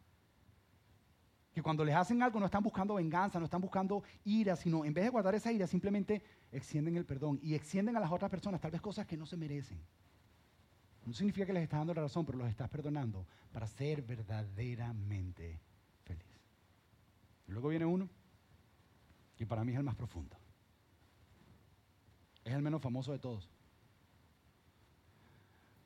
[1.54, 4.94] Que cuando les hacen algo no están buscando venganza, no están buscando ira, sino en
[4.94, 8.62] vez de guardar esa ira, simplemente extienden el perdón y extienden a las otras personas
[8.62, 9.82] tal vez cosas que no se merecen.
[11.06, 15.60] No significa que les estás dando la razón, pero los estás perdonando para ser verdaderamente
[16.04, 16.40] feliz.
[17.48, 18.08] Y luego viene uno,
[19.36, 20.38] que para mí es el más profundo.
[22.46, 23.50] Es el menos famoso de todos.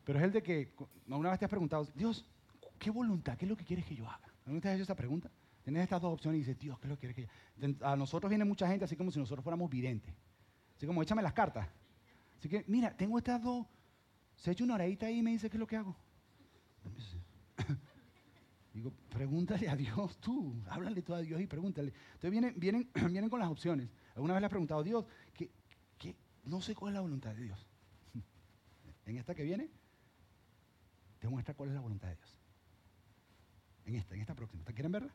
[0.06, 0.74] Pero es el de que,
[1.08, 2.26] una vez te has preguntado, Dios,
[2.78, 3.36] ¿qué voluntad?
[3.38, 4.28] ¿Qué es lo que quieres que yo haga?
[4.46, 5.32] ¿Alguna vez te has hecho esa pregunta?
[5.64, 7.96] Tienes estas dos opciones y dices, Dios, ¿qué es lo que quieres que yo A
[7.96, 10.14] nosotros viene mucha gente así como si nosotros fuéramos videntes.
[10.78, 11.68] Así como, échame las cartas.
[12.38, 13.66] Así que, mira, tengo estas dos.
[14.36, 15.96] Se echa una oradita ahí y me dice, ¿qué es lo que hago?
[18.76, 21.94] Digo, pregúntale a Dios tú, háblale tú a Dios y pregúntale.
[22.14, 23.90] Entonces vienen, vienen, vienen con las opciones.
[24.14, 25.50] Alguna vez le has preguntado, Dios, ¿qué,
[25.98, 26.16] qué?
[26.44, 27.66] no sé cuál es la voluntad de Dios.
[29.08, 29.70] En esta que viene,
[31.26, 32.38] te muestra cuál es la voluntad de Dios.
[33.86, 34.64] En esta, en esta próxima.
[34.64, 35.12] ¿Te quieren verla?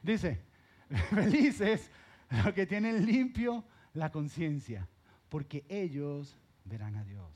[0.00, 0.40] Dice,
[1.10, 1.90] felices
[2.30, 4.88] los que tienen limpio la conciencia,
[5.28, 7.26] porque ellos verán a Dios.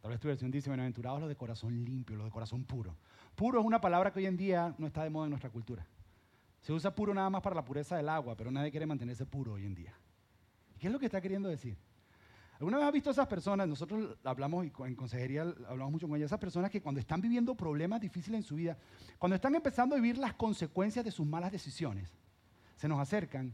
[0.00, 2.96] Tal vez tu versión dice, bienaventurados los de corazón limpio, los de corazón puro.
[3.34, 5.86] Puro es una palabra que hoy en día no está de moda en nuestra cultura.
[6.62, 9.52] Se usa puro nada más para la pureza del agua, pero nadie quiere mantenerse puro
[9.52, 9.92] hoy en día.
[10.78, 11.76] ¿Qué es lo que está queriendo decir?
[12.62, 13.66] ¿Alguna vez has visto esas personas?
[13.66, 17.56] Nosotros hablamos y en consejería hablamos mucho con ellas, esas personas que cuando están viviendo
[17.56, 18.78] problemas difíciles en su vida,
[19.18, 22.08] cuando están empezando a vivir las consecuencias de sus malas decisiones,
[22.76, 23.52] se nos acercan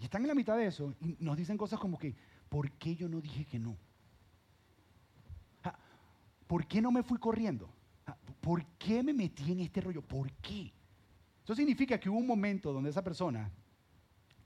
[0.00, 2.16] y están en la mitad de eso y nos dicen cosas como que,
[2.48, 3.76] ¿por qué yo no dije que no?
[5.64, 5.78] Ah,
[6.46, 7.68] ¿Por qué no me fui corriendo?
[8.06, 10.00] Ah, ¿Por qué me metí en este rollo?
[10.00, 10.72] ¿Por qué?
[11.44, 13.50] Eso significa que hubo un momento donde esa persona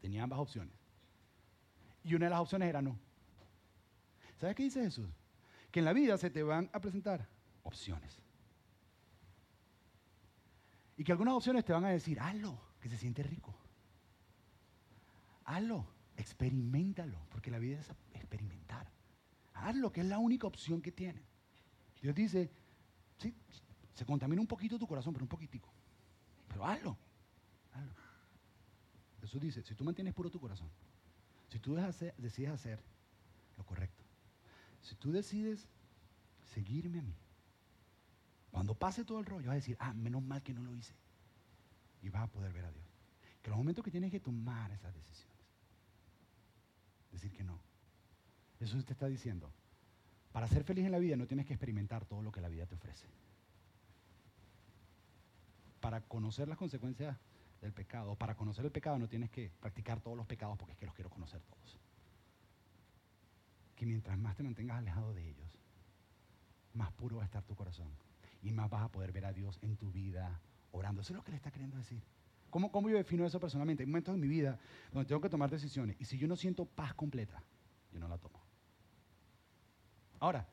[0.00, 0.74] tenía ambas opciones.
[2.02, 2.98] Y una de las opciones era no.
[4.42, 5.08] ¿Sabes qué dice Jesús?
[5.70, 7.28] Que en la vida se te van a presentar
[7.62, 8.20] opciones.
[10.96, 13.54] Y que algunas opciones te van a decir, hazlo, que se siente rico.
[15.44, 18.90] Hazlo, experimentalo, porque la vida es experimentar.
[19.54, 21.22] Hazlo, que es la única opción que tienes.
[22.00, 22.50] Dios dice,
[23.18, 23.32] sí,
[23.94, 25.72] se contamina un poquito tu corazón, pero un poquitico.
[26.48, 26.98] Pero hazlo,
[27.74, 27.94] hazlo.
[29.20, 30.68] Jesús dice, si tú mantienes puro tu corazón,
[31.46, 31.76] si tú
[32.18, 32.82] decides hacer
[33.56, 34.01] lo correcto,
[34.82, 35.68] si tú decides
[36.52, 37.14] seguirme a mí,
[38.50, 40.94] cuando pase todo el rollo, vas a decir, ah, menos mal que no lo hice.
[42.02, 42.84] Y vas a poder ver a Dios.
[43.40, 45.38] Que los momentos que tienes que tomar esas decisiones,
[47.10, 47.58] decir que no.
[48.58, 49.50] Jesús te está diciendo,
[50.32, 52.66] para ser feliz en la vida no tienes que experimentar todo lo que la vida
[52.66, 53.06] te ofrece.
[55.80, 57.16] Para conocer las consecuencias
[57.60, 60.78] del pecado, para conocer el pecado no tienes que practicar todos los pecados porque es
[60.78, 61.78] que los quiero conocer todos
[63.82, 65.58] que mientras más te mantengas alejado de ellos,
[66.72, 67.90] más puro va a estar tu corazón
[68.40, 70.40] y más vas a poder ver a Dios en tu vida
[70.70, 71.00] orando.
[71.00, 72.00] Eso es lo que le está queriendo decir.
[72.48, 73.82] ¿Cómo, ¿Cómo yo defino eso personalmente?
[73.82, 74.56] Hay momentos en mi vida
[74.92, 77.42] donde tengo que tomar decisiones y si yo no siento paz completa,
[77.90, 78.40] yo no la tomo.
[80.20, 80.46] Ahora,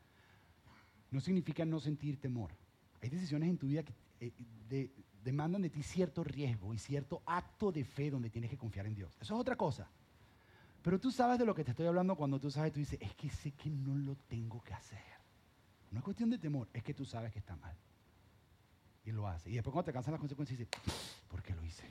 [1.12, 2.50] no significa no sentir temor.
[3.00, 4.92] Hay decisiones en tu vida que eh,
[5.24, 8.96] demandan de ti cierto riesgo y cierto acto de fe donde tienes que confiar en
[8.96, 9.16] Dios.
[9.22, 9.88] Eso es otra cosa.
[10.82, 13.14] Pero tú sabes de lo que te estoy hablando cuando tú sabes, tú dices, es
[13.16, 15.04] que sé que no lo tengo que hacer.
[15.92, 17.76] No es cuestión de temor, es que tú sabes que está mal.
[19.04, 19.50] Y lo hace.
[19.50, 20.74] Y después cuando te cansan las consecuencias, dices,
[21.28, 21.84] ¿por qué lo hice?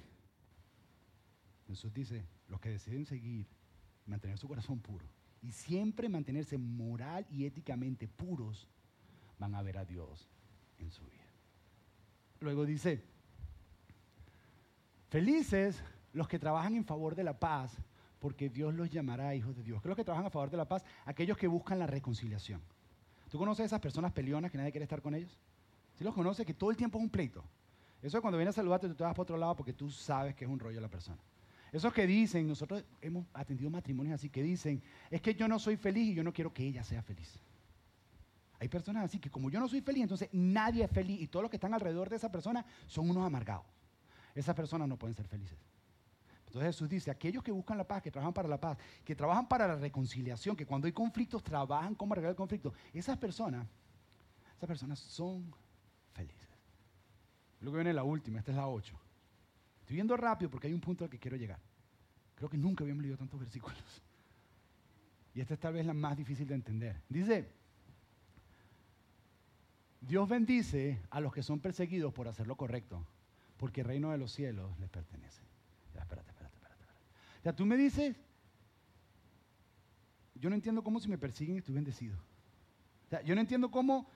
[1.66, 3.46] Jesús dice, los que deciden seguir,
[4.06, 5.04] mantener su corazón puro
[5.42, 8.66] y siempre mantenerse moral y éticamente puros,
[9.38, 10.28] van a ver a Dios
[10.78, 11.26] en su vida.
[12.40, 13.04] Luego dice,
[15.10, 17.76] felices los que trabajan en favor de la paz,
[18.18, 19.80] porque Dios los llamará hijos de Dios.
[19.80, 20.84] ¿Qué es los que trabajan a favor de la paz?
[21.04, 22.60] Aquellos que buscan la reconciliación.
[23.30, 25.38] ¿Tú conoces esas personas peleonas que nadie quiere estar con ellos?
[25.94, 26.46] ¿Sí los conoces?
[26.46, 27.44] Que todo el tiempo es un pleito.
[28.02, 30.34] Eso es cuando viene a saludarte, tú te vas para otro lado porque tú sabes
[30.34, 31.18] que es un rollo la persona.
[31.72, 35.76] Esos que dicen, nosotros hemos atendido matrimonios así, que dicen, es que yo no soy
[35.76, 37.38] feliz y yo no quiero que ella sea feliz.
[38.60, 41.42] Hay personas así que como yo no soy feliz, entonces nadie es feliz y todos
[41.42, 43.66] los que están alrededor de esa persona son unos amargados.
[44.34, 45.58] Esas personas no pueden ser felices.
[46.48, 49.46] Entonces Jesús dice, aquellos que buscan la paz, que trabajan para la paz, que trabajan
[49.46, 53.66] para la reconciliación, que cuando hay conflictos trabajan como arreglar el conflicto, esas personas,
[54.56, 55.54] esas personas son
[56.14, 56.48] felices.
[57.60, 58.98] Luego viene la última, esta es la 8.
[59.80, 61.60] Estoy viendo rápido porque hay un punto al que quiero llegar.
[62.34, 64.02] Creo que nunca habíamos leído tantos versículos.
[65.34, 67.02] Y esta es tal vez la más difícil de entender.
[67.10, 67.52] Dice,
[70.00, 73.06] Dios bendice a los que son perseguidos por hacer lo correcto,
[73.58, 75.42] porque el reino de los cielos les pertenece.
[75.94, 76.37] Espérate,
[77.54, 78.16] tú me dices,
[80.34, 82.16] yo no entiendo cómo si me persiguen estoy bendecido.
[83.06, 84.08] O sea, yo no entiendo cómo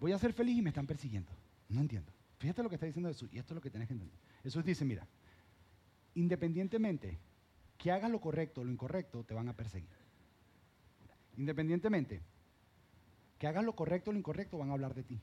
[0.00, 1.30] voy a ser feliz y me están persiguiendo.
[1.68, 2.12] No entiendo.
[2.38, 4.18] Fíjate lo que está diciendo Jesús y esto es lo que tienes que entender.
[4.42, 5.06] Jesús dice, mira,
[6.14, 7.18] independientemente
[7.78, 9.90] que hagas lo correcto o lo incorrecto, te van a perseguir.
[11.36, 12.20] Independientemente
[13.38, 15.20] que hagas lo correcto o lo incorrecto, van a hablar de ti.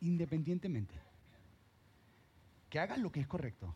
[0.00, 1.07] Independientemente
[2.68, 3.74] que hagas lo que es correcto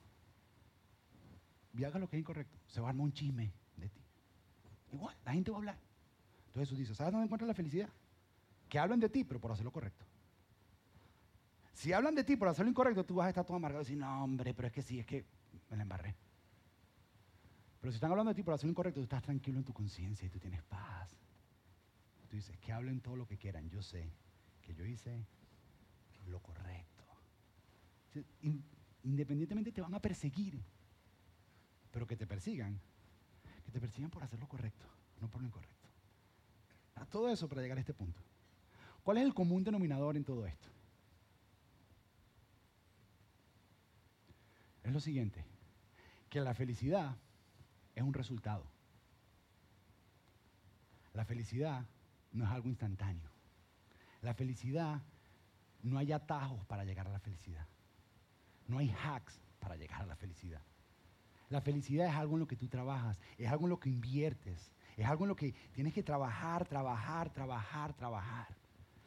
[1.75, 4.01] y hagas lo que es incorrecto, se va a armar un chisme de ti.
[4.93, 5.79] Igual, la gente va a hablar.
[6.49, 7.89] Entonces Jesús dice, ¿sabes dónde encuentras la felicidad?
[8.69, 10.05] Que hablen de ti, pero por hacer lo correcto.
[11.73, 13.87] Si hablan de ti por hacer lo incorrecto, tú vas a estar todo amargado y
[13.87, 15.25] decir, no, hombre, pero es que sí, es que
[15.71, 16.15] me la embarré.
[17.81, 19.73] Pero si están hablando de ti por hacer lo incorrecto, tú estás tranquilo en tu
[19.73, 21.17] conciencia y tú tienes paz.
[22.29, 23.69] Tú dices, que hablen todo lo que quieran.
[23.71, 24.13] Yo sé
[24.61, 25.27] que yo hice
[26.27, 26.93] lo correcto
[29.05, 30.61] independientemente te van a perseguir,
[31.91, 32.81] pero que te persigan,
[33.65, 34.87] que te persigan por hacer lo correcto,
[35.21, 35.88] no por lo incorrecto.
[36.97, 38.21] A todo eso para llegar a este punto.
[39.03, 40.69] ¿Cuál es el común denominador en todo esto?
[44.85, 45.45] Es lo siguiente,
[46.29, 47.17] que la felicidad
[47.95, 48.65] es un resultado.
[51.15, 51.85] La felicidad
[52.33, 53.31] no es algo instantáneo.
[54.23, 55.03] La felicidad
[55.83, 57.67] no hay atajos para llegar a la felicidad.
[58.73, 60.63] No hay hacks para llegar a la felicidad.
[61.51, 64.73] La felicidad es algo en lo que tú trabajas, es algo en lo que inviertes,
[64.97, 68.49] es algo en lo que tienes que trabajar, trabajar, trabajar, trabajar.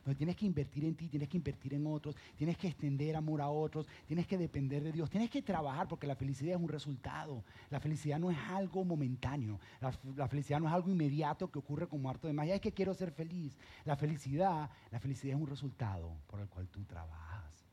[0.04, 3.42] Donde tienes que invertir en ti, tienes que invertir en otros, tienes que extender amor
[3.42, 6.70] a otros, tienes que depender de Dios, tienes que trabajar porque la felicidad es un
[6.70, 7.44] resultado.
[7.72, 11.88] La felicidad no es algo momentáneo, la, la felicidad no es algo inmediato que ocurre
[11.88, 13.58] como harto de magia, es que quiero ser feliz.
[13.86, 17.65] La felicidad, la felicidad es un resultado por el cual tú trabajas.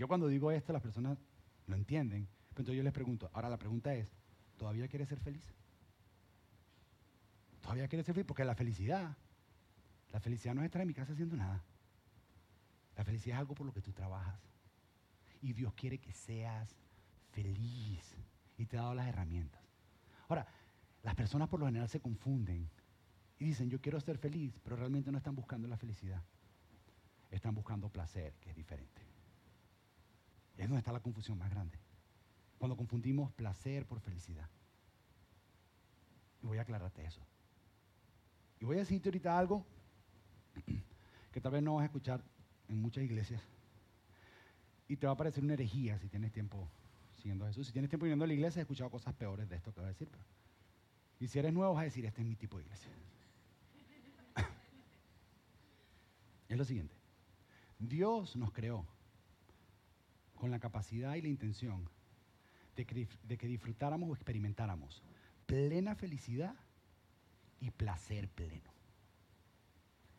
[0.00, 1.18] Yo cuando digo esto, las personas
[1.66, 2.26] lo entienden.
[2.48, 4.08] Pero entonces yo les pregunto, ahora la pregunta es,
[4.56, 5.44] ¿todavía quieres ser feliz?
[7.60, 8.26] ¿Todavía quieres ser feliz?
[8.26, 9.14] Porque la felicidad,
[10.10, 11.62] la felicidad no es estar en mi casa haciendo nada.
[12.96, 14.40] La felicidad es algo por lo que tú trabajas.
[15.42, 16.74] Y Dios quiere que seas
[17.32, 18.16] feliz.
[18.56, 19.60] Y te ha dado las herramientas.
[20.28, 20.46] Ahora,
[21.02, 22.70] las personas por lo general se confunden
[23.38, 26.22] y dicen, yo quiero ser feliz, pero realmente no están buscando la felicidad.
[27.30, 29.09] Están buscando placer, que es diferente.
[30.60, 31.78] Es donde está la confusión más grande.
[32.58, 34.46] Cuando confundimos placer por felicidad.
[36.42, 37.22] Y voy a aclararte eso.
[38.60, 39.64] Y voy a decirte ahorita algo
[41.32, 42.22] que tal vez no vas a escuchar
[42.68, 43.40] en muchas iglesias.
[44.86, 46.68] Y te va a parecer una herejía si tienes tiempo
[47.16, 47.66] siguiendo a Jesús.
[47.66, 49.86] Si tienes tiempo yendo a la iglesia, he escuchado cosas peores de esto que voy
[49.86, 50.10] a decir.
[51.18, 52.90] y si eres nuevo, vas a decir, este es mi tipo de iglesia.
[56.50, 56.94] es lo siguiente.
[57.78, 58.86] Dios nos creó
[60.40, 61.88] con la capacidad y la intención
[62.74, 62.86] de
[63.36, 65.02] que, disfrutáramos o experimentáramos
[65.44, 66.54] plena felicidad
[67.60, 68.70] y placer pleno.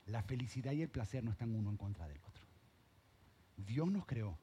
[0.05, 2.45] La felicidad y el placer no están uno en contra del otro.
[3.57, 4.37] Dios nos creó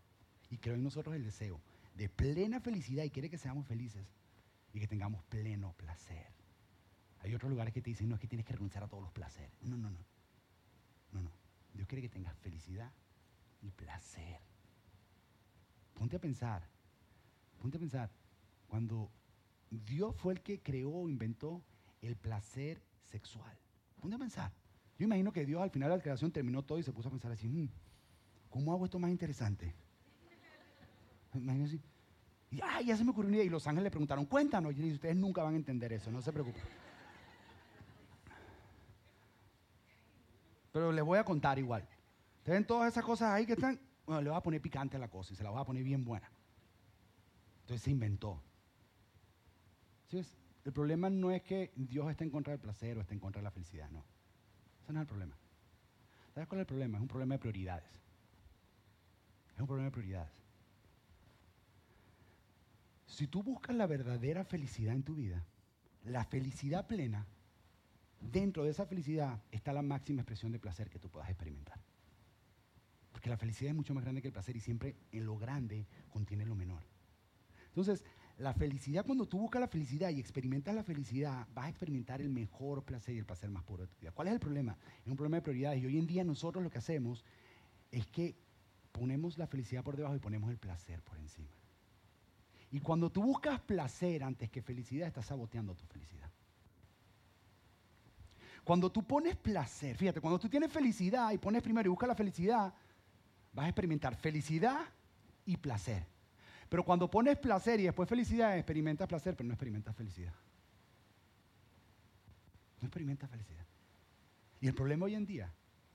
[0.50, 1.60] y creó en nosotros el deseo
[1.94, 4.12] de plena felicidad y quiere que seamos felices
[4.72, 6.26] y que tengamos pleno placer.
[7.20, 9.12] Hay otros lugares que te dicen, no, es que tienes que renunciar a todos los
[9.12, 9.52] placeres.
[9.62, 10.04] No, no, no.
[11.12, 11.30] No, no.
[11.74, 12.92] Dios quiere que tengas felicidad
[13.62, 14.40] y placer.
[15.98, 16.62] Ponte a pensar,
[17.60, 18.10] ponte a pensar,
[18.68, 19.10] cuando
[19.70, 21.62] Dios fue el que creó o inventó
[22.00, 23.56] el placer sexual.
[24.00, 24.52] Ponte a pensar.
[24.98, 27.10] Yo imagino que Dios al final de la creación terminó todo y se puso a
[27.10, 27.68] pensar así, "Mm,
[28.48, 29.74] ¿cómo hago esto más interesante?
[31.34, 31.80] Imagínense.
[32.50, 33.46] Y ay, ya se me ocurrió una idea.
[33.46, 34.76] Y los ángeles le preguntaron, cuéntanos.
[34.76, 36.62] Y ustedes nunca van a entender eso, no se preocupen.
[40.72, 41.82] Pero les voy a contar igual.
[42.38, 45.00] Ustedes ven todas esas cosas ahí que están, bueno, le voy a poner picante a
[45.00, 46.30] la cosa y se la voy a poner bien buena.
[47.60, 48.42] Entonces se inventó.
[50.08, 50.24] ¿Sí?
[50.64, 53.40] El problema no es que Dios esté en contra del placer o esté en contra
[53.40, 54.02] de la felicidad, no.
[54.82, 55.36] Ese no es el problema.
[56.32, 56.96] ¿Sabes cuál es el problema?
[56.96, 57.90] Es un problema de prioridades.
[59.54, 60.32] Es un problema de prioridades.
[63.04, 65.44] Si tú buscas la verdadera felicidad en tu vida,
[66.04, 67.26] la felicidad plena,
[68.22, 71.78] dentro de esa felicidad está la máxima expresión de placer que tú puedas experimentar.
[73.12, 75.86] Porque la felicidad es mucho más grande que el placer y siempre en lo grande
[76.10, 76.82] contiene lo menor.
[77.68, 78.04] Entonces,
[78.38, 82.28] la felicidad, cuando tú buscas la felicidad y experimentas la felicidad, vas a experimentar el
[82.28, 84.12] mejor placer y el placer más puro de tu vida.
[84.12, 84.76] ¿Cuál es el problema?
[85.02, 85.82] Es un problema de prioridades.
[85.82, 87.24] Y hoy en día nosotros lo que hacemos
[87.90, 88.36] es que
[88.92, 91.48] ponemos la felicidad por debajo y ponemos el placer por encima.
[92.70, 96.30] Y cuando tú buscas placer antes que felicidad, estás saboteando tu felicidad.
[98.62, 102.14] Cuando tú pones placer, fíjate, cuando tú tienes felicidad y pones primero y buscas la
[102.14, 102.74] felicidad,
[103.52, 104.86] vas a experimentar felicidad
[105.44, 106.04] y placer.
[106.68, 110.34] Pero cuando pones placer y después felicidad, experimentas placer, pero no experimentas felicidad.
[112.80, 113.64] No experimentas felicidad.
[114.60, 115.52] Y el problema hoy en día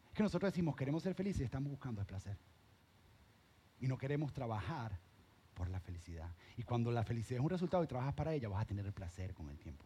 [0.07, 2.37] es que nosotros decimos queremos ser felices y estamos buscando el placer.
[3.79, 4.97] Y no queremos trabajar
[5.53, 6.29] por la felicidad.
[6.57, 8.93] Y cuando la felicidad es un resultado y trabajas para ella, vas a tener el
[8.93, 9.85] placer con el tiempo.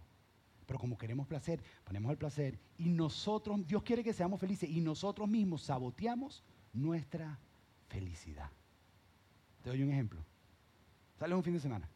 [0.66, 4.82] Pero como queremos placer, ponemos el placer y nosotros, Dios quiere que seamos felices y
[4.82, 7.40] nosotros mismos saboteamos nuestra
[7.88, 8.50] felicidad.
[9.64, 10.24] Te doy un ejemplo.
[11.20, 11.90] Sales un fin de semana,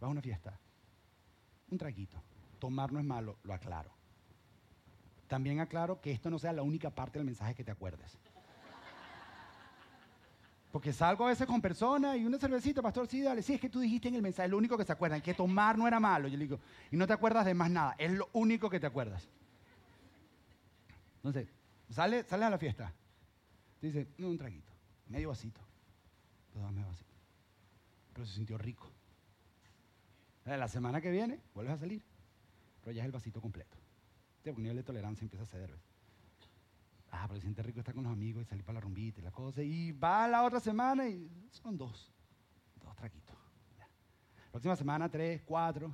[0.00, 0.58] vas a una fiesta,
[1.70, 2.22] un traguito.
[2.58, 3.90] Tomar no es malo, lo aclaro.
[5.28, 8.16] También aclaro que esto no sea la única parte del mensaje que te acuerdes.
[10.72, 13.70] Porque salgo a veces con personas y una cervecita, pastor, sí, dale, sí, es que
[13.70, 16.28] tú dijiste en el mensaje, lo único que se acuerdan, que tomar no era malo.
[16.28, 18.86] Yo le digo, y no te acuerdas de más nada, es lo único que te
[18.86, 19.28] acuerdas.
[21.16, 21.48] Entonces,
[21.90, 22.92] sale, sale a la fiesta.
[23.80, 24.70] Te dice, no, un traguito,
[25.06, 25.60] medio vasito.
[26.52, 27.14] Todo medio vasito.
[28.12, 28.90] Pero se sintió rico.
[30.44, 32.02] La semana que viene, vuelves a salir,
[32.80, 33.76] pero ya es el vasito completo.
[34.44, 35.76] El nivel de tolerancia empieza a ceder.
[37.10, 39.24] Ah, pero se siente rico estar con los amigos y salir para la rumbita y
[39.24, 39.62] la cosa.
[39.62, 42.12] Y va la otra semana y son dos.
[42.82, 43.36] Dos traguitos.
[43.76, 43.88] Ya.
[44.52, 45.92] Próxima semana, tres, cuatro.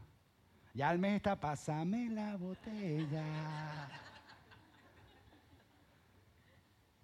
[0.74, 3.88] Ya el mes está, pásame la botella.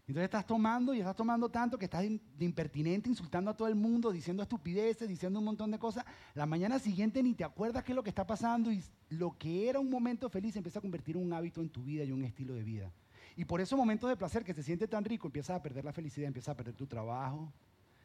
[0.09, 3.75] Entonces estás tomando y estás tomando tanto que estás de impertinente, insultando a todo el
[3.75, 6.03] mundo, diciendo estupideces, diciendo un montón de cosas.
[6.35, 9.69] La mañana siguiente ni te acuerdas qué es lo que está pasando y lo que
[9.69, 12.25] era un momento feliz empieza a convertir en un hábito en tu vida y un
[12.25, 12.91] estilo de vida.
[13.37, 15.93] Y por esos momentos de placer que se siente tan rico, empiezas a perder la
[15.93, 17.53] felicidad, empiezas a perder tu trabajo,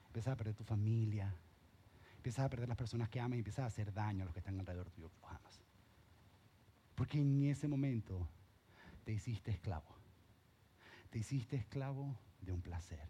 [0.08, 1.34] empiezas a perder tu familia,
[2.18, 4.40] empiezas a perder las personas que amas y empiezas a hacer daño a los que
[4.40, 5.62] están alrededor tuyo que los amas.
[6.96, 8.28] Porque en ese momento
[9.06, 10.03] te hiciste esclavo.
[11.14, 13.08] Te hiciste esclavo de un placer.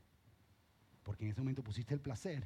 [1.03, 2.45] Porque en ese momento pusiste el placer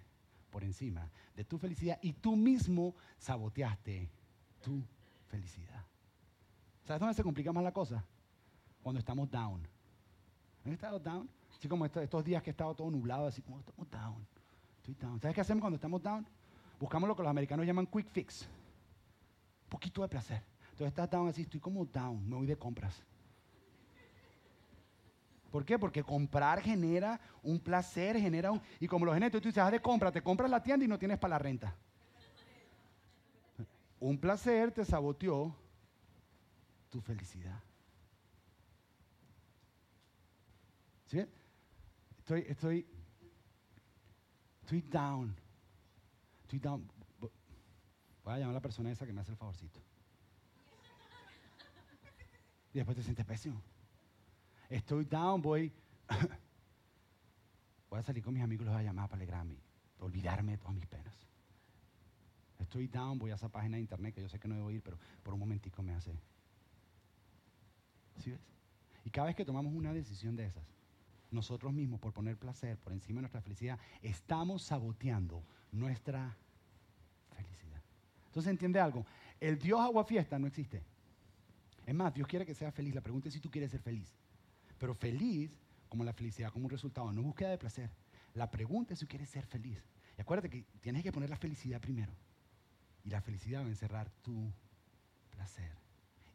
[0.51, 4.07] por encima de tu felicidad y tú mismo saboteaste
[4.61, 4.83] tu
[5.25, 5.83] felicidad.
[6.85, 8.05] ¿Sabes dónde se complica más la cosa?
[8.83, 9.67] Cuando estamos down.
[10.63, 11.27] ¿Han estado down?
[11.57, 14.27] Así como estos, días que he estado todo nublado, así como estamos down.
[14.77, 15.19] Estoy down.
[15.19, 16.23] ¿Sabes qué hacemos cuando estamos down?
[16.79, 18.43] Buscamos lo que los americanos llaman quick fix.
[18.43, 20.43] Un poquito de placer.
[20.65, 23.03] Entonces estás down así, estoy como down, me voy de compras.
[25.51, 25.79] ¿Por qué?
[25.79, 28.61] Porque comprar genera un placer, genera un...
[28.79, 30.99] Y como lo genera, tú dices, haz de compra, te compras la tienda y no
[30.99, 31.75] tienes para la renta.
[33.99, 35.55] Un placer te saboteó
[36.89, 37.61] tu felicidad.
[41.05, 41.25] ¿Sí?
[42.19, 42.87] Estoy, estoy,
[44.61, 45.35] estoy down.
[46.43, 46.91] Estoy down.
[47.19, 49.79] Voy a llamar a la persona esa que me hace el favorcito.
[52.73, 53.61] Y después te sientes pésimo.
[54.69, 55.71] Estoy down, voy.
[57.91, 59.57] a salir con mis amigos, los voy a llamar para alegrarme,
[59.99, 61.15] olvidarme de todas mis penas.
[62.59, 64.81] Estoy down, voy a esa página de internet que yo sé que no debo ir,
[64.81, 66.11] pero por un momentico me hace.
[68.17, 68.41] ¿Sí ves?
[69.05, 70.65] Y cada vez que tomamos una decisión de esas,
[71.31, 76.35] nosotros mismos, por poner placer por encima de nuestra felicidad, estamos saboteando nuestra
[77.35, 77.81] felicidad.
[78.25, 79.05] Entonces, ¿entiende algo?
[79.39, 80.83] El Dios agua fiesta no existe.
[81.85, 82.93] Es más, Dios quiere que seas feliz.
[82.93, 84.13] La pregunta es si tú quieres ser feliz.
[84.77, 85.51] Pero feliz
[85.89, 87.89] como la felicidad, como un resultado, no búsqueda de placer.
[88.33, 89.83] La pregunta es si quieres ser feliz.
[90.17, 92.13] Y acuérdate que tienes que poner la felicidad primero.
[93.03, 94.51] Y la felicidad va a encerrar tu
[95.31, 95.71] placer.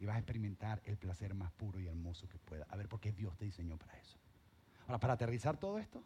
[0.01, 2.67] Y vas a experimentar el placer más puro y hermoso que pueda.
[2.71, 4.19] A ver, por qué Dios te diseñó para eso.
[4.87, 6.03] Ahora, para aterrizar todo esto,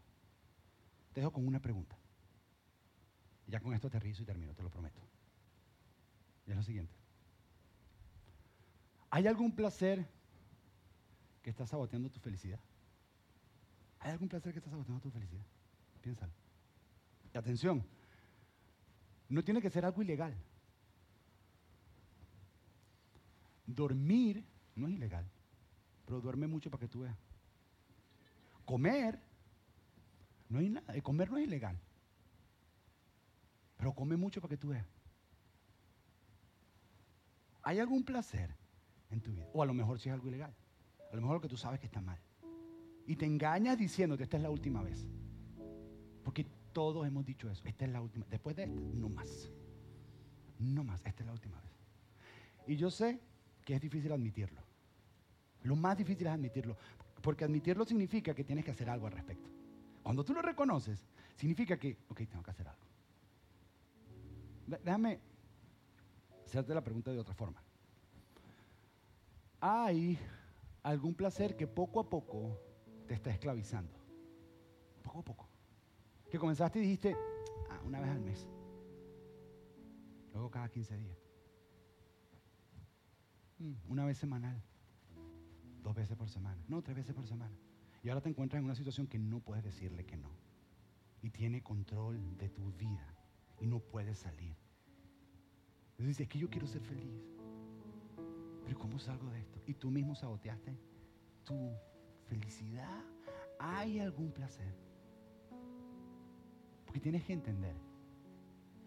[1.12, 1.97] te dejo con una pregunta.
[3.47, 5.01] Y ya con esto aterrizo y termino, te lo prometo.
[6.47, 6.95] Y es lo siguiente.
[9.11, 10.07] ¿Hay algún placer
[11.47, 12.59] que está saboteando tu felicidad?
[14.01, 15.44] ¿Hay algún placer que está saboteando tu felicidad?
[16.03, 16.32] Piénsalo.
[17.32, 17.86] Y atención,
[19.28, 20.36] no tiene que ser algo ilegal.
[23.64, 24.44] Dormir
[24.74, 25.24] no es ilegal,
[26.05, 27.16] pero duerme mucho para que tú veas.
[28.64, 29.16] Comer,
[30.49, 31.78] no hay nada, comer no es ilegal,
[33.76, 34.88] pero come mucho para que tú veas.
[37.62, 38.53] ¿Hay algún placer
[39.11, 39.49] en tu vida?
[39.53, 40.53] O a lo mejor si es algo ilegal.
[41.12, 42.18] A lo mejor lo que tú sabes que está mal.
[43.07, 45.07] Y te engañas diciéndote, esta es la última vez.
[46.24, 47.62] Porque todos hemos dicho eso.
[47.64, 48.26] Esta es la última.
[48.28, 49.50] Después de esta, no más.
[50.59, 51.00] No más.
[51.04, 51.70] Esta es la última vez.
[52.66, 53.20] Y yo sé
[53.64, 54.61] que es difícil admitirlo.
[55.62, 56.76] Lo más difícil es admitirlo.
[57.22, 59.48] Porque admitirlo significa que tienes que hacer algo al respecto.
[60.02, 61.04] Cuando tú lo reconoces,
[61.36, 62.86] significa que, ok, tengo que hacer algo.
[64.66, 65.20] Déjame
[66.44, 67.62] hacerte la pregunta de otra forma.
[69.61, 70.18] ¿Hay
[70.91, 72.61] algún placer que poco a poco
[73.07, 73.99] te está esclavizando?
[75.03, 75.49] Poco a poco.
[76.30, 77.16] Que comenzaste y dijiste,
[77.70, 78.47] ah, una vez al mes.
[80.32, 81.18] Luego cada 15 días.
[83.59, 84.62] Mm, una vez semanal.
[85.82, 86.62] Dos veces por semana.
[86.68, 87.57] No, tres veces por semana.
[88.03, 90.30] Y ahora te encuentras en una situación que no puedes decirle que no.
[91.22, 93.14] Y tiene control de tu vida.
[93.61, 94.57] Y no puedes salir.
[95.93, 97.24] Entonces dices, es que yo quiero ser feliz.
[98.64, 99.55] Pero ¿cómo salgo de esto?
[99.66, 100.78] Y tú mismo saboteaste
[101.44, 101.72] tu
[102.24, 103.02] felicidad.
[103.58, 104.74] ¿Hay algún placer?
[106.84, 107.74] Porque tienes que entender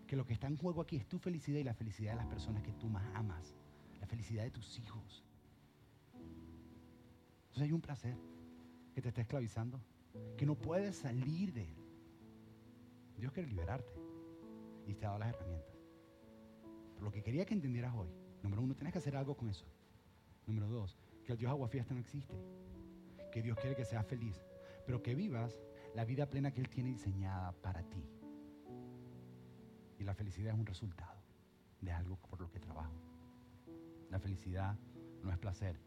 [0.08, 2.28] que lo que está en juego aquí es tu felicidad y la felicidad de las
[2.28, 3.56] personas que tú más amas.
[4.00, 5.24] La felicidad de tus hijos.
[6.14, 8.18] Entonces hay un placer
[8.94, 9.80] que te está esclavizando,
[10.38, 11.76] que no puedes salir de él.
[13.18, 13.92] Dios quiere liberarte
[14.88, 15.76] y te ha dado las herramientas.
[16.94, 18.10] Pero lo que quería que entendieras hoy,
[18.42, 19.66] número uno, tienes que hacer algo con eso.
[20.50, 22.34] Número dos, que el Dios aguafiesta no existe.
[23.32, 24.44] Que Dios quiere que seas feliz,
[24.84, 25.60] pero que vivas
[25.94, 28.04] la vida plena que Él tiene diseñada para ti.
[30.00, 31.22] Y la felicidad es un resultado
[31.82, 32.96] de algo por lo que trabajo.
[34.10, 34.76] La felicidad
[35.22, 35.80] no es placer,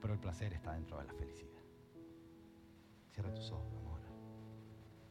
[0.00, 1.62] pero el placer está dentro de la felicidad.
[3.12, 4.12] Cierra tus ojos, vamos a orar.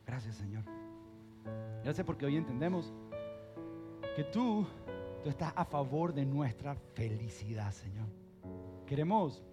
[0.06, 0.66] Gracias, Señor.
[1.82, 2.94] Gracias porque hoy entendemos
[4.18, 4.68] que tú,
[5.24, 8.25] tú estás a favor de nuestra felicidad, Señor.
[8.88, 9.44] Queremos,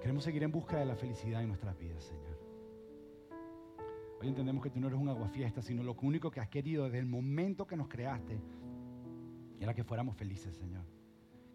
[0.00, 2.38] queremos seguir en busca de la felicidad en nuestras vidas, Señor.
[4.20, 6.98] Hoy entendemos que tú no eres un aguafiesta, sino lo único que has querido desde
[6.98, 8.40] el momento que nos creaste
[9.60, 10.84] era que fuéramos felices, Señor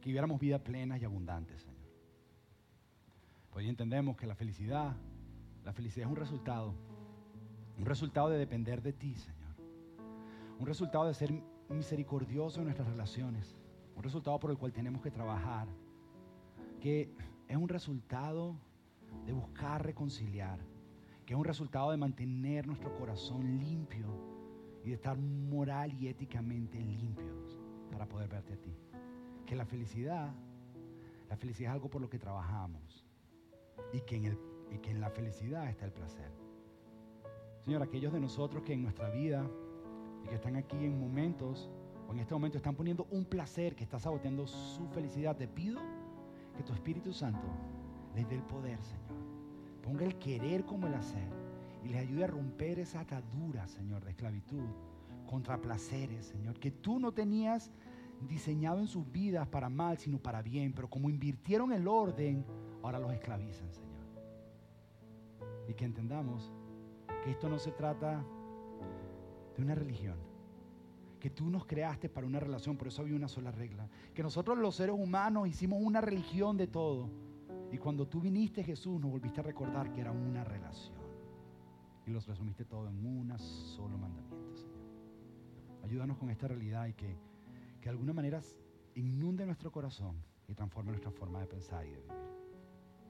[0.04, 1.88] que viviéramos vida plena y abundante, Señor.
[3.50, 4.98] Pues hoy entendemos que la felicidad,
[5.64, 6.76] la felicidad es un resultado,
[7.78, 9.56] un resultado de depender de ti, Señor.
[10.60, 11.32] Un resultado de ser
[11.70, 13.56] misericordioso en nuestras relaciones,
[13.96, 15.70] un resultado por el cual tenemos que trabajar,
[16.84, 17.10] que
[17.48, 18.58] es un resultado
[19.26, 20.60] de buscar reconciliar,
[21.26, 24.06] que es un resultado de mantener nuestro corazón limpio
[24.84, 27.58] y de estar moral y éticamente limpios
[27.90, 28.76] para poder verte a ti
[29.46, 30.34] que la felicidad,
[31.30, 33.06] la felicidad es algo por lo que trabajamos
[33.94, 34.38] y que en, el,
[34.70, 36.34] y que en la felicidad está el placer.
[37.62, 39.50] Señor, aquellos de nosotros que en nuestra vida
[40.26, 41.72] y que están aquí en momentos
[42.10, 45.80] o en este momento están poniendo un placer que está saboteando su felicidad, te pido
[46.56, 47.48] que tu Espíritu Santo
[48.16, 49.24] les dé el poder, Señor.
[49.82, 51.28] Ponga el querer como el hacer
[51.84, 54.64] y les ayude a romper esa atadura, Señor, de esclavitud
[55.28, 57.72] contra placeres, Señor, que tú no tenías
[58.28, 60.74] diseñado en sus vidas para mal, sino para bien.
[60.74, 62.46] Pero como invirtieron el orden,
[62.82, 63.94] ahora los esclavizan, Señor.
[65.68, 66.52] Y que entendamos
[67.24, 68.24] que esto no se trata
[69.56, 70.33] de una religión.
[71.24, 73.88] Que tú nos creaste para una relación, por eso había una sola regla.
[74.14, 77.10] Que nosotros los seres humanos hicimos una religión de todo.
[77.72, 80.98] Y cuando tú viniste, Jesús, nos volviste a recordar que era una relación.
[82.06, 84.84] Y los resumiste todo en un solo mandamiento, Señor.
[85.86, 87.18] Ayúdanos con esta realidad y que
[87.84, 88.42] que de alguna manera
[88.96, 90.16] inunde nuestro corazón
[90.48, 92.14] y transforme nuestra forma de pensar y de vivir.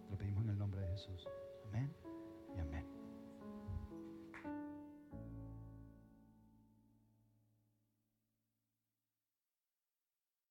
[0.10, 1.28] Lo pedimos en el nombre de Jesús.
[1.68, 1.94] Amén
[2.58, 2.93] y amén.